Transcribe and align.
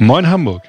Moin 0.00 0.28
Hamburg. 0.28 0.62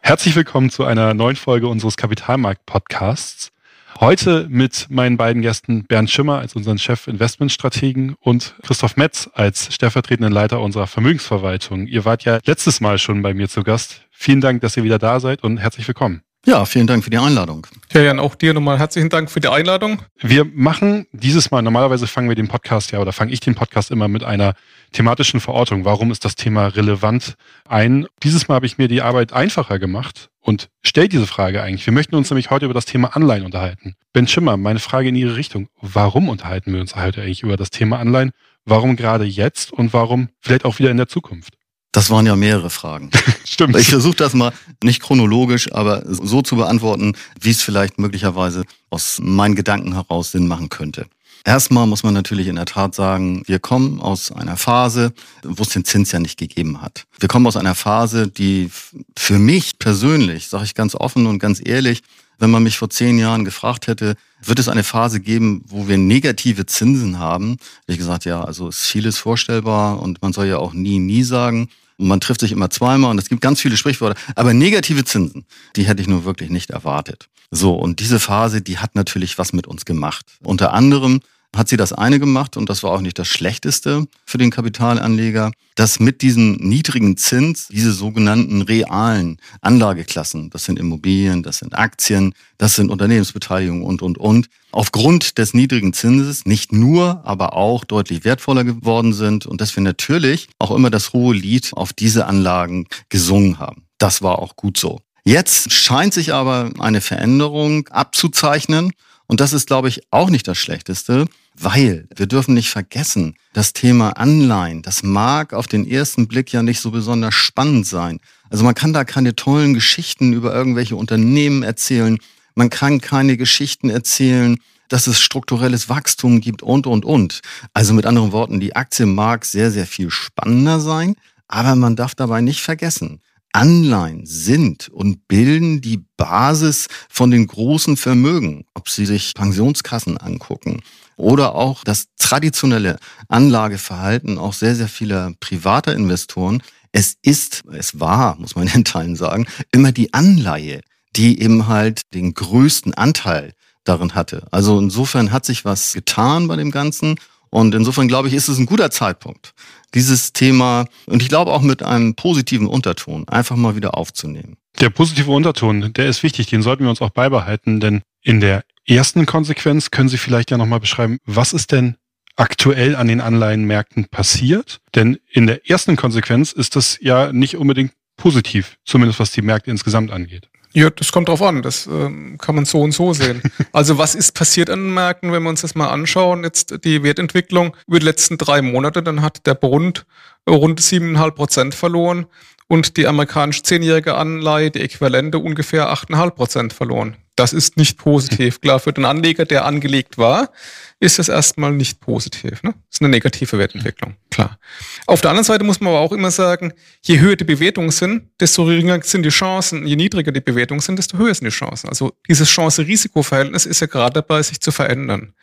Herzlich 0.00 0.36
willkommen 0.36 0.70
zu 0.70 0.84
einer 0.84 1.12
neuen 1.12 1.34
Folge 1.34 1.66
unseres 1.66 1.96
Kapitalmarkt-Podcasts. 1.96 3.50
Heute 3.98 4.46
mit 4.48 4.86
meinen 4.90 5.16
beiden 5.16 5.42
Gästen 5.42 5.86
Bernd 5.86 6.08
Schimmer 6.08 6.38
als 6.38 6.54
unseren 6.54 6.78
Chef 6.78 7.08
Investmentstrategen 7.08 8.14
und 8.20 8.54
Christoph 8.62 8.96
Metz 8.96 9.28
als 9.34 9.74
stellvertretenden 9.74 10.32
Leiter 10.32 10.60
unserer 10.60 10.86
Vermögensverwaltung. 10.86 11.88
Ihr 11.88 12.04
wart 12.04 12.24
ja 12.24 12.38
letztes 12.44 12.80
Mal 12.80 12.98
schon 12.98 13.22
bei 13.22 13.34
mir 13.34 13.48
zu 13.48 13.64
Gast. 13.64 14.02
Vielen 14.12 14.40
Dank, 14.40 14.60
dass 14.60 14.76
ihr 14.76 14.84
wieder 14.84 15.00
da 15.00 15.18
seid 15.18 15.42
und 15.42 15.56
herzlich 15.58 15.88
willkommen. 15.88 16.22
Ja, 16.46 16.64
vielen 16.64 16.86
Dank 16.86 17.02
für 17.02 17.10
die 17.10 17.18
Einladung. 17.18 17.66
Ja, 17.92 18.02
Jan, 18.02 18.20
auch 18.20 18.36
dir 18.36 18.54
nochmal 18.54 18.78
herzlichen 18.78 19.08
Dank 19.08 19.32
für 19.32 19.40
die 19.40 19.48
Einladung. 19.48 20.02
Wir 20.20 20.44
machen 20.44 21.08
dieses 21.10 21.50
Mal, 21.50 21.60
normalerweise 21.60 22.06
fangen 22.06 22.28
wir 22.28 22.36
den 22.36 22.46
Podcast 22.46 22.92
ja 22.92 23.00
oder 23.00 23.12
fange 23.12 23.32
ich 23.32 23.40
den 23.40 23.56
Podcast 23.56 23.90
immer 23.90 24.06
mit 24.06 24.22
einer 24.22 24.54
thematischen 24.92 25.40
Verortung. 25.40 25.84
Warum 25.84 26.12
ist 26.12 26.24
das 26.24 26.36
Thema 26.36 26.68
relevant 26.68 27.34
ein? 27.68 28.06
Dieses 28.22 28.46
Mal 28.46 28.54
habe 28.54 28.66
ich 28.66 28.78
mir 28.78 28.86
die 28.86 29.02
Arbeit 29.02 29.32
einfacher 29.32 29.80
gemacht 29.80 30.30
und 30.40 30.68
stelle 30.84 31.08
diese 31.08 31.26
Frage 31.26 31.62
eigentlich. 31.62 31.84
Wir 31.84 31.92
möchten 31.92 32.14
uns 32.14 32.30
nämlich 32.30 32.48
heute 32.50 32.66
über 32.66 32.74
das 32.74 32.86
Thema 32.86 33.16
Anleihen 33.16 33.44
unterhalten. 33.44 33.96
Ben 34.12 34.28
Schimmer, 34.28 34.56
meine 34.56 34.78
Frage 34.78 35.08
in 35.08 35.16
Ihre 35.16 35.34
Richtung. 35.34 35.66
Warum 35.80 36.28
unterhalten 36.28 36.72
wir 36.72 36.80
uns 36.80 36.94
heute 36.94 37.22
eigentlich 37.22 37.42
über 37.42 37.56
das 37.56 37.70
Thema 37.70 37.98
Anleihen? 37.98 38.30
Warum 38.64 38.94
gerade 38.94 39.24
jetzt 39.24 39.72
und 39.72 39.92
warum 39.92 40.28
vielleicht 40.40 40.64
auch 40.64 40.78
wieder 40.78 40.92
in 40.92 40.96
der 40.96 41.08
Zukunft? 41.08 41.54
Das 41.96 42.10
waren 42.10 42.26
ja 42.26 42.36
mehrere 42.36 42.68
Fragen. 42.68 43.10
Stimmt. 43.46 43.74
Ich 43.74 43.88
versuche 43.88 44.16
das 44.16 44.34
mal 44.34 44.52
nicht 44.84 45.00
chronologisch, 45.00 45.72
aber 45.72 46.02
so 46.06 46.42
zu 46.42 46.56
beantworten, 46.56 47.14
wie 47.40 47.48
es 47.48 47.62
vielleicht 47.62 47.98
möglicherweise 47.98 48.64
aus 48.90 49.18
meinen 49.22 49.54
Gedanken 49.54 49.94
heraus 49.94 50.30
Sinn 50.30 50.46
machen 50.46 50.68
könnte. 50.68 51.06
Erstmal 51.42 51.86
muss 51.86 52.02
man 52.02 52.12
natürlich 52.12 52.48
in 52.48 52.56
der 52.56 52.66
Tat 52.66 52.94
sagen, 52.94 53.44
wir 53.46 53.60
kommen 53.60 53.98
aus 53.98 54.30
einer 54.30 54.58
Phase, 54.58 55.14
wo 55.42 55.62
es 55.62 55.70
den 55.70 55.86
Zins 55.86 56.12
ja 56.12 56.18
nicht 56.18 56.38
gegeben 56.38 56.82
hat. 56.82 57.06
Wir 57.18 57.30
kommen 57.30 57.46
aus 57.46 57.56
einer 57.56 57.74
Phase, 57.74 58.28
die 58.28 58.70
für 59.16 59.38
mich 59.38 59.78
persönlich, 59.78 60.48
sage 60.48 60.64
ich 60.64 60.74
ganz 60.74 60.94
offen 60.94 61.24
und 61.24 61.38
ganz 61.38 61.62
ehrlich, 61.64 62.02
wenn 62.38 62.50
man 62.50 62.62
mich 62.62 62.76
vor 62.76 62.90
zehn 62.90 63.18
Jahren 63.18 63.46
gefragt 63.46 63.86
hätte, 63.86 64.16
wird 64.42 64.58
es 64.58 64.68
eine 64.68 64.84
Phase 64.84 65.18
geben, 65.18 65.64
wo 65.66 65.88
wir 65.88 65.96
negative 65.96 66.66
Zinsen 66.66 67.18
haben, 67.18 67.52
hätte 67.52 67.92
ich 67.92 67.98
gesagt, 67.98 68.26
ja, 68.26 68.44
also 68.44 68.68
ist 68.68 68.84
vieles 68.84 69.16
vorstellbar 69.16 70.02
und 70.02 70.20
man 70.20 70.34
soll 70.34 70.44
ja 70.44 70.58
auch 70.58 70.74
nie, 70.74 70.98
nie 70.98 71.22
sagen. 71.22 71.70
Man 71.98 72.20
trifft 72.20 72.40
sich 72.40 72.52
immer 72.52 72.70
zweimal 72.70 73.10
und 73.10 73.18
es 73.18 73.28
gibt 73.28 73.40
ganz 73.40 73.60
viele 73.60 73.76
Sprichwörter. 73.76 74.20
Aber 74.34 74.52
negative 74.52 75.04
Zinsen, 75.04 75.46
die 75.76 75.84
hätte 75.84 76.02
ich 76.02 76.08
nur 76.08 76.24
wirklich 76.24 76.50
nicht 76.50 76.70
erwartet. 76.70 77.28
So, 77.50 77.74
und 77.74 78.00
diese 78.00 78.20
Phase, 78.20 78.60
die 78.60 78.78
hat 78.78 78.94
natürlich 78.94 79.38
was 79.38 79.52
mit 79.52 79.66
uns 79.66 79.84
gemacht. 79.84 80.26
Unter 80.42 80.72
anderem 80.72 81.20
hat 81.56 81.68
sie 81.68 81.76
das 81.76 81.92
eine 81.92 82.18
gemacht, 82.18 82.56
und 82.56 82.68
das 82.68 82.82
war 82.82 82.92
auch 82.92 83.00
nicht 83.00 83.18
das 83.18 83.28
Schlechteste 83.28 84.06
für 84.24 84.38
den 84.38 84.50
Kapitalanleger, 84.50 85.52
dass 85.74 86.00
mit 86.00 86.22
diesem 86.22 86.54
niedrigen 86.54 87.16
Zins 87.16 87.68
diese 87.68 87.92
sogenannten 87.92 88.62
realen 88.62 89.38
Anlageklassen, 89.60 90.50
das 90.50 90.64
sind 90.64 90.78
Immobilien, 90.78 91.42
das 91.42 91.58
sind 91.58 91.76
Aktien, 91.76 92.34
das 92.58 92.76
sind 92.76 92.90
Unternehmensbeteiligungen 92.90 93.84
und, 93.84 94.02
und, 94.02 94.18
und, 94.18 94.48
aufgrund 94.72 95.38
des 95.38 95.54
niedrigen 95.54 95.92
Zinses 95.92 96.46
nicht 96.46 96.72
nur, 96.72 97.22
aber 97.24 97.54
auch 97.54 97.84
deutlich 97.84 98.24
wertvoller 98.24 98.64
geworden 98.64 99.12
sind 99.12 99.46
und 99.46 99.60
dass 99.60 99.76
wir 99.76 99.82
natürlich 99.82 100.48
auch 100.58 100.70
immer 100.70 100.90
das 100.90 101.12
hohe 101.12 101.34
Lied 101.34 101.72
auf 101.74 101.92
diese 101.92 102.26
Anlagen 102.26 102.86
gesungen 103.08 103.58
haben. 103.58 103.84
Das 103.98 104.22
war 104.22 104.38
auch 104.38 104.56
gut 104.56 104.78
so. 104.78 105.00
Jetzt 105.24 105.72
scheint 105.72 106.14
sich 106.14 106.32
aber 106.32 106.70
eine 106.78 107.00
Veränderung 107.00 107.88
abzuzeichnen 107.88 108.92
und 109.26 109.40
das 109.40 109.52
ist, 109.52 109.66
glaube 109.66 109.88
ich, 109.88 110.02
auch 110.10 110.30
nicht 110.30 110.46
das 110.46 110.58
Schlechteste, 110.58 111.26
weil 111.58 112.06
wir 112.14 112.26
dürfen 112.26 112.54
nicht 112.54 112.70
vergessen, 112.70 113.34
das 113.52 113.72
Thema 113.72 114.10
Anleihen, 114.10 114.82
das 114.82 115.02
mag 115.02 115.54
auf 115.54 115.66
den 115.66 115.86
ersten 115.88 116.28
Blick 116.28 116.52
ja 116.52 116.62
nicht 116.62 116.80
so 116.80 116.90
besonders 116.90 117.34
spannend 117.34 117.86
sein. 117.86 118.20
Also 118.50 118.64
man 118.64 118.74
kann 118.74 118.92
da 118.92 119.04
keine 119.04 119.34
tollen 119.34 119.74
Geschichten 119.74 120.32
über 120.32 120.54
irgendwelche 120.54 120.96
Unternehmen 120.96 121.62
erzählen. 121.62 122.18
Man 122.54 122.70
kann 122.70 123.00
keine 123.00 123.36
Geschichten 123.36 123.90
erzählen, 123.90 124.58
dass 124.88 125.06
es 125.06 125.20
strukturelles 125.20 125.88
Wachstum 125.88 126.40
gibt 126.40 126.62
und, 126.62 126.86
und, 126.86 127.04
und. 127.04 127.40
Also 127.72 127.94
mit 127.94 128.06
anderen 128.06 128.32
Worten, 128.32 128.60
die 128.60 128.76
Aktie 128.76 129.06
mag 129.06 129.44
sehr, 129.44 129.70
sehr 129.70 129.86
viel 129.86 130.10
spannender 130.10 130.78
sein, 130.78 131.16
aber 131.48 131.74
man 131.74 131.96
darf 131.96 132.14
dabei 132.14 132.40
nicht 132.40 132.60
vergessen, 132.60 133.20
Anleihen 133.52 134.26
sind 134.26 134.90
und 134.90 135.26
bilden 135.28 135.80
die 135.80 136.04
Basis 136.18 136.88
von 137.08 137.30
den 137.30 137.46
großen 137.46 137.96
Vermögen. 137.96 138.66
Ob 138.74 138.90
Sie 138.90 139.06
sich 139.06 139.32
Pensionskassen 139.32 140.18
angucken 140.18 140.82
oder 141.16 141.54
auch 141.54 141.84
das 141.84 142.08
traditionelle 142.18 142.98
Anlageverhalten 143.28 144.38
auch 144.38 144.52
sehr, 144.52 144.74
sehr 144.74 144.88
vieler 144.88 145.32
privater 145.40 145.94
Investoren. 145.94 146.62
Es 146.92 147.16
ist, 147.22 147.64
es 147.72 147.98
war, 148.00 148.36
muss 148.36 148.54
man 148.54 148.68
in 148.74 148.84
Teilen 148.84 149.16
sagen, 149.16 149.46
immer 149.72 149.92
die 149.92 150.14
Anleihe, 150.14 150.82
die 151.16 151.40
eben 151.40 151.66
halt 151.66 152.02
den 152.14 152.34
größten 152.34 152.94
Anteil 152.94 153.52
darin 153.84 154.14
hatte. 154.14 154.46
Also 154.50 154.78
insofern 154.78 155.32
hat 155.32 155.46
sich 155.46 155.64
was 155.64 155.92
getan 155.94 156.48
bei 156.48 156.56
dem 156.56 156.70
Ganzen. 156.70 157.16
Und 157.50 157.74
insofern 157.74 158.08
glaube 158.08 158.28
ich, 158.28 158.34
ist 158.34 158.48
es 158.48 158.58
ein 158.58 158.66
guter 158.66 158.90
Zeitpunkt, 158.90 159.54
dieses 159.94 160.32
Thema, 160.32 160.86
und 161.06 161.22
ich 161.22 161.28
glaube 161.28 161.52
auch 161.52 161.62
mit 161.62 161.82
einem 161.82 162.14
positiven 162.14 162.66
Unterton, 162.66 163.26
einfach 163.28 163.56
mal 163.56 163.76
wieder 163.76 163.96
aufzunehmen. 163.96 164.56
Der 164.80 164.90
positive 164.90 165.30
Unterton, 165.30 165.92
der 165.94 166.08
ist 166.08 166.22
wichtig, 166.22 166.48
den 166.48 166.60
sollten 166.60 166.82
wir 166.82 166.90
uns 166.90 167.00
auch 167.00 167.10
beibehalten, 167.10 167.80
denn 167.80 168.02
in 168.20 168.40
der 168.40 168.64
ersten 168.94 169.26
Konsequenz 169.26 169.90
können 169.90 170.08
Sie 170.08 170.18
vielleicht 170.18 170.50
ja 170.50 170.58
nochmal 170.58 170.80
beschreiben, 170.80 171.18
was 171.24 171.52
ist 171.52 171.72
denn 171.72 171.96
aktuell 172.36 172.94
an 172.94 173.08
den 173.08 173.20
Anleihenmärkten 173.20 174.06
passiert? 174.06 174.80
Denn 174.94 175.18
in 175.30 175.46
der 175.46 175.68
ersten 175.68 175.96
Konsequenz 175.96 176.52
ist 176.52 176.76
das 176.76 176.98
ja 177.00 177.32
nicht 177.32 177.56
unbedingt 177.56 177.92
positiv, 178.16 178.78
zumindest 178.84 179.20
was 179.20 179.32
die 179.32 179.42
Märkte 179.42 179.70
insgesamt 179.70 180.10
angeht. 180.10 180.48
Ja, 180.72 180.90
das 180.90 181.10
kommt 181.10 181.28
drauf 181.28 181.40
an. 181.40 181.62
Das 181.62 181.86
äh, 181.86 182.10
kann 182.36 182.54
man 182.54 182.66
so 182.66 182.82
und 182.82 182.92
so 182.92 183.14
sehen. 183.14 183.42
Also 183.72 183.98
was 183.98 184.14
ist 184.14 184.32
passiert 184.32 184.68
an 184.68 184.80
den 184.80 184.94
Märkten, 184.94 185.32
wenn 185.32 185.42
wir 185.42 185.48
uns 185.48 185.62
das 185.62 185.74
mal 185.74 185.88
anschauen? 185.88 186.44
Jetzt 186.44 186.84
die 186.84 187.02
Wertentwicklung 187.02 187.76
über 187.86 187.98
die 187.98 188.04
letzten 188.04 188.36
drei 188.36 188.62
Monate, 188.62 189.02
dann 189.02 189.22
hat 189.22 189.46
der 189.46 189.54
Bund 189.54 190.06
rund 190.48 190.80
siebeneinhalb 190.80 191.34
Prozent 191.34 191.74
verloren 191.74 192.26
und 192.68 192.96
die 192.96 193.06
amerikanische 193.06 193.62
zehnjährige 193.62 194.16
Anleihe, 194.16 194.70
die 194.70 194.80
Äquivalente, 194.80 195.38
ungefähr 195.38 195.92
8,5 195.92 196.30
Prozent 196.30 196.72
verloren. 196.72 197.16
Das 197.36 197.52
ist 197.52 197.76
nicht 197.76 197.98
positiv. 197.98 198.60
Klar, 198.62 198.80
für 198.80 198.92
den 198.92 199.04
Anleger, 199.04 199.44
der 199.44 199.64
angelegt 199.64 200.18
war, 200.18 200.50
ist 200.98 201.18
das 201.18 201.28
erstmal 201.28 201.72
nicht 201.72 202.00
positiv. 202.00 202.62
Ne? 202.62 202.72
Das 202.72 202.96
ist 202.96 203.02
eine 203.02 203.10
negative 203.10 203.58
Wertentwicklung, 203.58 204.16
klar. 204.30 204.58
Auf 205.06 205.20
der 205.20 205.30
anderen 205.30 205.44
Seite 205.44 205.62
muss 205.62 205.80
man 205.80 205.90
aber 205.90 206.00
auch 206.00 206.12
immer 206.12 206.30
sagen, 206.30 206.72
je 207.02 207.20
höher 207.20 207.36
die 207.36 207.44
Bewertungen 207.44 207.90
sind, 207.90 208.30
desto 208.40 208.64
geringer 208.64 209.00
sind 209.02 209.22
die 209.22 209.28
Chancen. 209.28 209.86
Je 209.86 209.96
niedriger 209.96 210.32
die 210.32 210.40
Bewertungen 210.40 210.80
sind, 210.80 210.98
desto 210.98 211.18
höher 211.18 211.34
sind 211.34 211.44
die 211.44 211.50
Chancen. 211.50 211.88
Also 211.88 212.14
dieses 212.26 212.48
Chance-Risiko-Verhältnis 212.48 213.66
ist 213.66 213.80
ja 213.80 213.86
gerade 213.86 214.14
dabei, 214.14 214.42
sich 214.42 214.60
zu 214.60 214.72
verändern. 214.72 215.34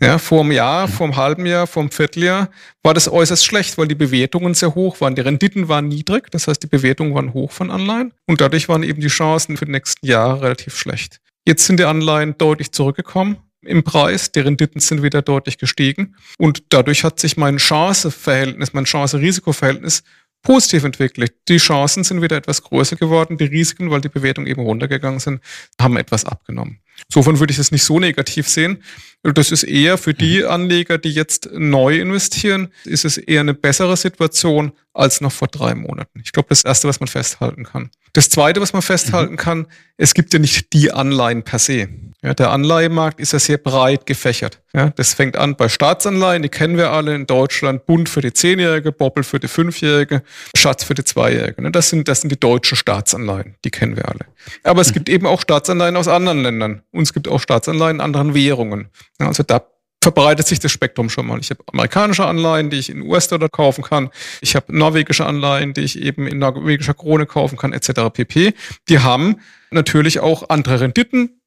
Ja, 0.00 0.18
vor 0.18 0.42
einem 0.42 0.52
Jahr, 0.52 0.86
vor 0.86 1.06
einem 1.06 1.16
halben 1.16 1.44
Jahr, 1.44 1.66
vor 1.66 1.82
einem 1.82 1.90
Vierteljahr 1.90 2.50
war 2.84 2.94
das 2.94 3.10
äußerst 3.10 3.44
schlecht, 3.44 3.78
weil 3.78 3.88
die 3.88 3.96
Bewertungen 3.96 4.54
sehr 4.54 4.76
hoch 4.76 5.00
waren. 5.00 5.16
Die 5.16 5.22
Renditen 5.22 5.66
waren 5.66 5.88
niedrig, 5.88 6.30
das 6.30 6.46
heißt, 6.46 6.62
die 6.62 6.68
Bewertungen 6.68 7.14
waren 7.14 7.32
hoch 7.32 7.50
von 7.50 7.72
Anleihen 7.72 8.14
und 8.26 8.40
dadurch 8.40 8.68
waren 8.68 8.84
eben 8.84 9.00
die 9.00 9.08
Chancen 9.08 9.56
für 9.56 9.64
die 9.64 9.72
nächsten 9.72 10.06
Jahre 10.06 10.42
relativ 10.42 10.78
schlecht. 10.78 11.20
Jetzt 11.48 11.64
sind 11.64 11.80
die 11.80 11.86
Anleihen 11.86 12.36
deutlich 12.36 12.72
zurückgekommen 12.72 13.38
im 13.62 13.82
Preis, 13.82 14.32
die 14.32 14.40
Renditen 14.40 14.82
sind 14.82 15.02
wieder 15.02 15.22
deutlich 15.22 15.56
gestiegen. 15.56 16.14
Und 16.36 16.62
dadurch 16.68 17.04
hat 17.04 17.18
sich 17.18 17.38
mein 17.38 17.58
Chanceverhältnis, 17.58 18.74
mein 18.74 18.84
Chance-Risiko-Verhältnis 18.84 20.02
positiv 20.42 20.84
entwickelt. 20.84 21.34
Die 21.48 21.58
Chancen 21.58 22.04
sind 22.04 22.22
wieder 22.22 22.36
etwas 22.36 22.62
größer 22.62 22.96
geworden, 22.96 23.38
die 23.38 23.44
Risiken, 23.44 23.90
weil 23.90 24.00
die 24.00 24.08
Bewertungen 24.08 24.46
eben 24.46 24.62
runtergegangen 24.62 25.20
sind, 25.20 25.40
haben 25.80 25.96
etwas 25.96 26.24
abgenommen. 26.24 26.80
Insofern 27.08 27.38
würde 27.38 27.52
ich 27.52 27.56
das 27.56 27.70
nicht 27.70 27.84
so 27.84 28.00
negativ 28.00 28.48
sehen. 28.48 28.82
Das 29.22 29.52
ist 29.52 29.62
eher 29.62 29.98
für 29.98 30.14
die 30.14 30.42
mhm. 30.42 30.48
Anleger, 30.48 30.98
die 30.98 31.10
jetzt 31.10 31.48
neu 31.52 31.98
investieren, 31.98 32.68
ist 32.84 33.04
es 33.04 33.18
eher 33.18 33.40
eine 33.40 33.54
bessere 33.54 33.96
Situation 33.96 34.72
als 34.92 35.20
noch 35.20 35.32
vor 35.32 35.48
drei 35.48 35.74
Monaten. 35.74 36.20
Ich 36.24 36.32
glaube, 36.32 36.48
das 36.48 36.64
Erste, 36.64 36.88
was 36.88 37.00
man 37.00 37.08
festhalten 37.08 37.64
kann. 37.64 37.90
Das 38.12 38.30
Zweite, 38.30 38.60
was 38.60 38.72
man 38.72 38.82
festhalten 38.82 39.34
mhm. 39.34 39.38
kann, 39.38 39.66
es 39.96 40.14
gibt 40.14 40.32
ja 40.32 40.38
nicht 40.38 40.72
die 40.72 40.90
Anleihen 40.92 41.44
per 41.44 41.58
se. 41.58 41.88
Ja, 42.20 42.34
der 42.34 42.50
Anleihemarkt 42.50 43.20
ist 43.20 43.32
ja 43.32 43.38
sehr 43.38 43.58
breit 43.58 44.04
gefächert. 44.04 44.60
Ja, 44.74 44.90
das 44.90 45.14
fängt 45.14 45.36
an 45.36 45.54
bei 45.54 45.68
Staatsanleihen, 45.68 46.42
die 46.42 46.48
kennen 46.48 46.76
wir 46.76 46.90
alle 46.90 47.14
in 47.14 47.26
Deutschland. 47.26 47.86
Bund 47.86 48.08
für 48.08 48.20
die 48.20 48.32
Zehnjährige, 48.32 48.90
Boppel 48.90 49.22
für 49.22 49.38
die 49.38 49.46
Fünfjährige, 49.46 50.22
Schatz 50.56 50.82
für 50.82 50.94
die 50.94 51.04
Zweijährige. 51.04 51.62
Ne, 51.62 51.70
das 51.70 51.90
sind, 51.90 52.08
das 52.08 52.22
sind 52.22 52.30
die 52.30 52.40
deutschen 52.40 52.76
Staatsanleihen, 52.76 53.54
die 53.64 53.70
kennen 53.70 53.94
wir 53.94 54.08
alle. 54.08 54.26
Aber 54.64 54.80
es 54.80 54.90
mhm. 54.90 54.94
gibt 54.94 55.08
eben 55.08 55.26
auch 55.26 55.40
Staatsanleihen 55.40 55.96
aus 55.96 56.08
anderen 56.08 56.42
Ländern. 56.42 56.82
Und 56.90 57.02
es 57.02 57.12
gibt 57.12 57.28
auch 57.28 57.40
Staatsanleihen 57.40 57.98
in 57.98 58.00
anderen 58.00 58.34
Währungen. 58.34 58.88
Ja, 59.20 59.28
also 59.28 59.44
da 59.44 59.62
verbreitet 60.02 60.46
sich 60.46 60.58
das 60.58 60.72
Spektrum 60.72 61.10
schon 61.10 61.26
mal. 61.26 61.38
Ich 61.38 61.50
habe 61.50 61.62
amerikanische 61.72 62.26
Anleihen, 62.26 62.70
die 62.70 62.78
ich 62.78 62.90
in 62.90 63.02
US-Dollar 63.02 63.48
kaufen 63.48 63.84
kann. 63.84 64.10
Ich 64.40 64.56
habe 64.56 64.76
norwegische 64.76 65.26
Anleihen, 65.26 65.74
die 65.74 65.82
ich 65.82 66.00
eben 66.00 66.26
in 66.26 66.38
norwegischer 66.38 66.94
Krone 66.94 67.26
kaufen 67.26 67.58
kann, 67.58 67.72
etc. 67.72 68.10
pp. 68.12 68.54
Die 68.88 68.98
haben 69.00 69.36
natürlich 69.70 70.20
auch 70.20 70.48
andere 70.48 70.80
Renditen, 70.80 71.37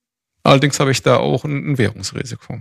Allerdings 0.43 0.79
habe 0.79 0.91
ich 0.91 1.01
da 1.01 1.17
auch 1.17 1.43
ein, 1.43 1.77
Währungsrisiko. 1.77 2.59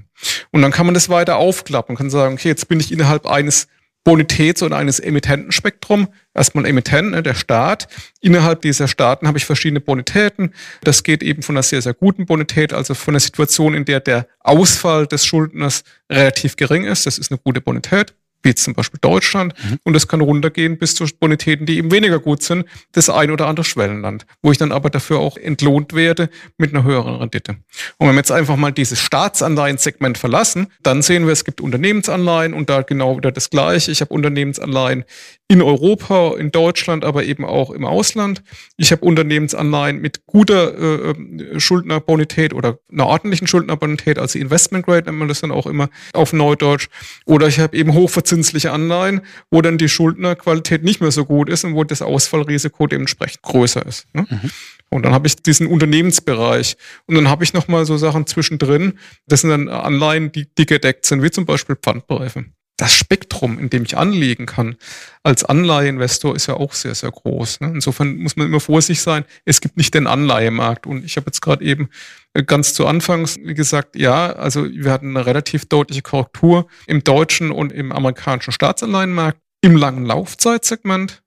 Und 0.51 0.63
dann 0.63 0.73
kann 0.73 0.87
man 0.87 0.95
das 0.95 1.09
weiter 1.09 1.37
aufklappen, 1.37 1.97
kann 1.97 2.11
sagen, 2.11 2.35
okay, 2.35 2.49
jetzt 2.49 2.69
bin 2.69 2.81
ich 2.81 2.93
innerhalb 2.93 3.27
eines 3.27 3.69
Bonitäts- 4.05 4.63
oder 4.63 4.77
eines 4.77 4.99
Emittentenspektrum. 4.99 6.09
Erstmal 6.35 6.65
Emittent, 6.67 7.11
ne, 7.11 7.23
der 7.23 7.35
Staat. 7.35 7.89
Innerhalb 8.21 8.63
dieser 8.63 8.89
Staaten 8.89 9.27
habe 9.27 9.37
ich 9.37 9.45
verschiedene 9.45 9.81
Bonitäten. 9.81 10.55
Das 10.83 11.03
geht 11.03 11.23
eben 11.23 11.43
von 11.43 11.57
einer 11.57 11.63
sehr, 11.63 11.83
sehr 11.83 11.93
guten 11.95 12.25
Bonität, 12.25 12.73
also 12.73 12.95
von 12.95 13.13
einer 13.13 13.21
Situation, 13.21 13.75
in 13.75 13.85
der 13.85 14.01
der 14.01 14.27
Ausfall 14.41 15.07
des 15.07 15.27
Schuldners 15.27 15.85
relativ 16.11 16.57
gering 16.57 16.85
ist. 16.85 17.05
Das 17.05 17.19
ist 17.19 17.31
eine 17.31 17.39
gute 17.39 17.61
Bonität 17.61 18.15
wie 18.43 18.55
zum 18.55 18.75
Beispiel 18.75 18.99
Deutschland. 19.01 19.55
Mhm. 19.63 19.79
Und 19.85 19.93
das 19.93 20.09
kann 20.09 20.21
runtergehen 20.21 20.79
bis 20.79 20.95
zu 20.95 21.07
Bonitäten, 21.19 21.67
die 21.67 21.79
eben 21.79 21.91
weniger 21.91 22.19
gut 22.19 22.43
sind, 22.43 22.65
das 22.93 23.11
ein 23.11 23.31
oder 23.31 23.47
andere 23.47 23.65
Schwellenland, 23.65 24.27
wo 24.43 24.53
ich 24.53 24.59
dann 24.59 24.73
aber 24.73 24.91
dafür 24.91 25.19
auch 25.19 25.37
entlohnt 25.37 25.95
werde 25.95 26.31
mit 26.59 26.75
einer 26.75 26.85
höheren 26.85 27.17
Rendite. 27.17 27.57
Und 27.99 28.09
wenn 28.09 28.15
wir 28.15 28.21
jetzt 28.21 28.33
einfach 28.33 28.57
mal 28.57 28.73
dieses 28.73 29.01
Staatsanleihensegment 29.01 30.19
verlassen, 30.19 30.69
dann 30.83 31.03
sehen 31.03 31.27
wir, 31.27 31.33
es 31.33 31.45
gibt 31.45 31.61
Unternehmensanleihen 31.61 32.55
und 32.55 32.71
da 32.71 32.83
genau 32.83 33.17
wieder 33.17 33.33
das 33.33 33.51
Gleiche. 33.51 33.91
Ich 33.91 34.01
habe 34.01 34.15
Unternehmensanleihen 34.15 35.05
in 35.51 35.63
Europa, 35.63 36.37
in 36.39 36.53
Deutschland, 36.53 37.05
aber 37.05 37.25
eben 37.25 37.45
auch 37.45 37.71
im 37.71 37.85
Ausland. 37.85 38.45
Ich 38.77 38.93
habe 38.93 39.05
Unternehmensanleihen 39.05 40.01
mit 40.01 40.25
guter 40.27 40.79
äh, 40.79 41.11
äh, 41.11 41.59
Schuldnerbonität 41.59 42.55
oder 42.55 42.79
einer 42.91 43.07
ordentlichen 43.07 43.49
Schuldnerbonität, 43.49 44.21
also 44.21 44.39
Investment 44.39 44.87
Grade 44.87 45.07
nennt 45.07 45.19
man 45.19 45.27
das 45.27 45.41
dann 45.41 45.51
auch 45.51 45.67
immer 45.67 45.91
auf 46.13 46.33
Neudeutsch. 46.33 46.89
Oder 47.25 47.49
ich 47.49 47.59
habe 47.59 47.77
eben 47.77 47.95
hochverzinsliche 48.31 48.73
Anleihen, 48.73 49.21
wo 49.51 49.61
dann 49.63 49.79
die 49.79 49.89
Schuldnerqualität 49.89 50.83
nicht 50.83 51.01
mehr 51.01 51.11
so 51.11 51.25
gut 51.25 51.49
ist 51.49 51.65
und 51.65 51.75
wo 51.75 51.85
das 51.85 52.03
Ausfallrisiko 52.03 52.87
dementsprechend 52.87 53.43
größer 53.43 53.85
ist. 53.87 54.07
Ne? 54.15 54.27
Mhm. 54.29 54.51
Und 54.91 55.05
dann 55.05 55.13
habe 55.13 55.27
ich 55.27 55.37
diesen 55.37 55.67
Unternehmensbereich. 55.67 56.77
Und 57.07 57.15
dann 57.15 57.29
habe 57.29 57.45
ich 57.45 57.53
nochmal 57.53 57.85
so 57.87 57.97
Sachen 57.97 58.27
zwischendrin. 58.27 58.99
Das 59.27 59.43
sind 59.43 59.51
dann 59.51 59.69
Anleihen, 59.69 60.33
die, 60.33 60.47
die 60.57 60.67
gedeckt 60.67 61.07
sind, 61.07 61.23
wie 61.23 61.31
zum 61.31 61.47
Beispiel 61.47 61.77
Pfandbriefe 61.77 62.47
das 62.81 62.95
Spektrum, 62.95 63.59
in 63.59 63.69
dem 63.69 63.83
ich 63.83 63.99
anlegen 63.99 64.47
kann, 64.47 64.77
als 65.23 65.45
Anleiheinvestor 65.45 66.35
ist 66.35 66.47
ja 66.47 66.55
auch 66.55 66.73
sehr, 66.73 66.95
sehr 66.95 67.11
groß. 67.11 67.61
Ne? 67.61 67.73
Insofern 67.75 68.17
muss 68.17 68.37
man 68.37 68.47
immer 68.47 68.61
vorsichtig 68.61 69.03
sein. 69.03 69.25
Es 69.45 69.61
gibt 69.61 69.77
nicht 69.77 69.93
den 69.93 70.07
Anleihemarkt. 70.07 70.87
Und 70.87 71.05
ich 71.05 71.17
habe 71.17 71.27
jetzt 71.27 71.43
gerade 71.43 71.63
eben 71.63 71.91
äh, 72.33 72.43
ganz 72.43 72.73
zu 72.73 72.87
Anfangs 72.87 73.39
gesagt, 73.43 73.97
ja, 73.97 74.33
also 74.33 74.65
wir 74.65 74.93
hatten 74.93 75.15
eine 75.15 75.27
relativ 75.27 75.67
deutliche 75.67 76.01
Korrektur 76.01 76.69
im 76.87 77.05
deutschen 77.05 77.51
und 77.51 77.71
im 77.71 77.93
amerikanischen 77.93 78.53
Staatsanleihenmarkt 78.53 79.39
im 79.61 79.77
langen 79.77 80.07
Laufzeitsegment. 80.07 81.23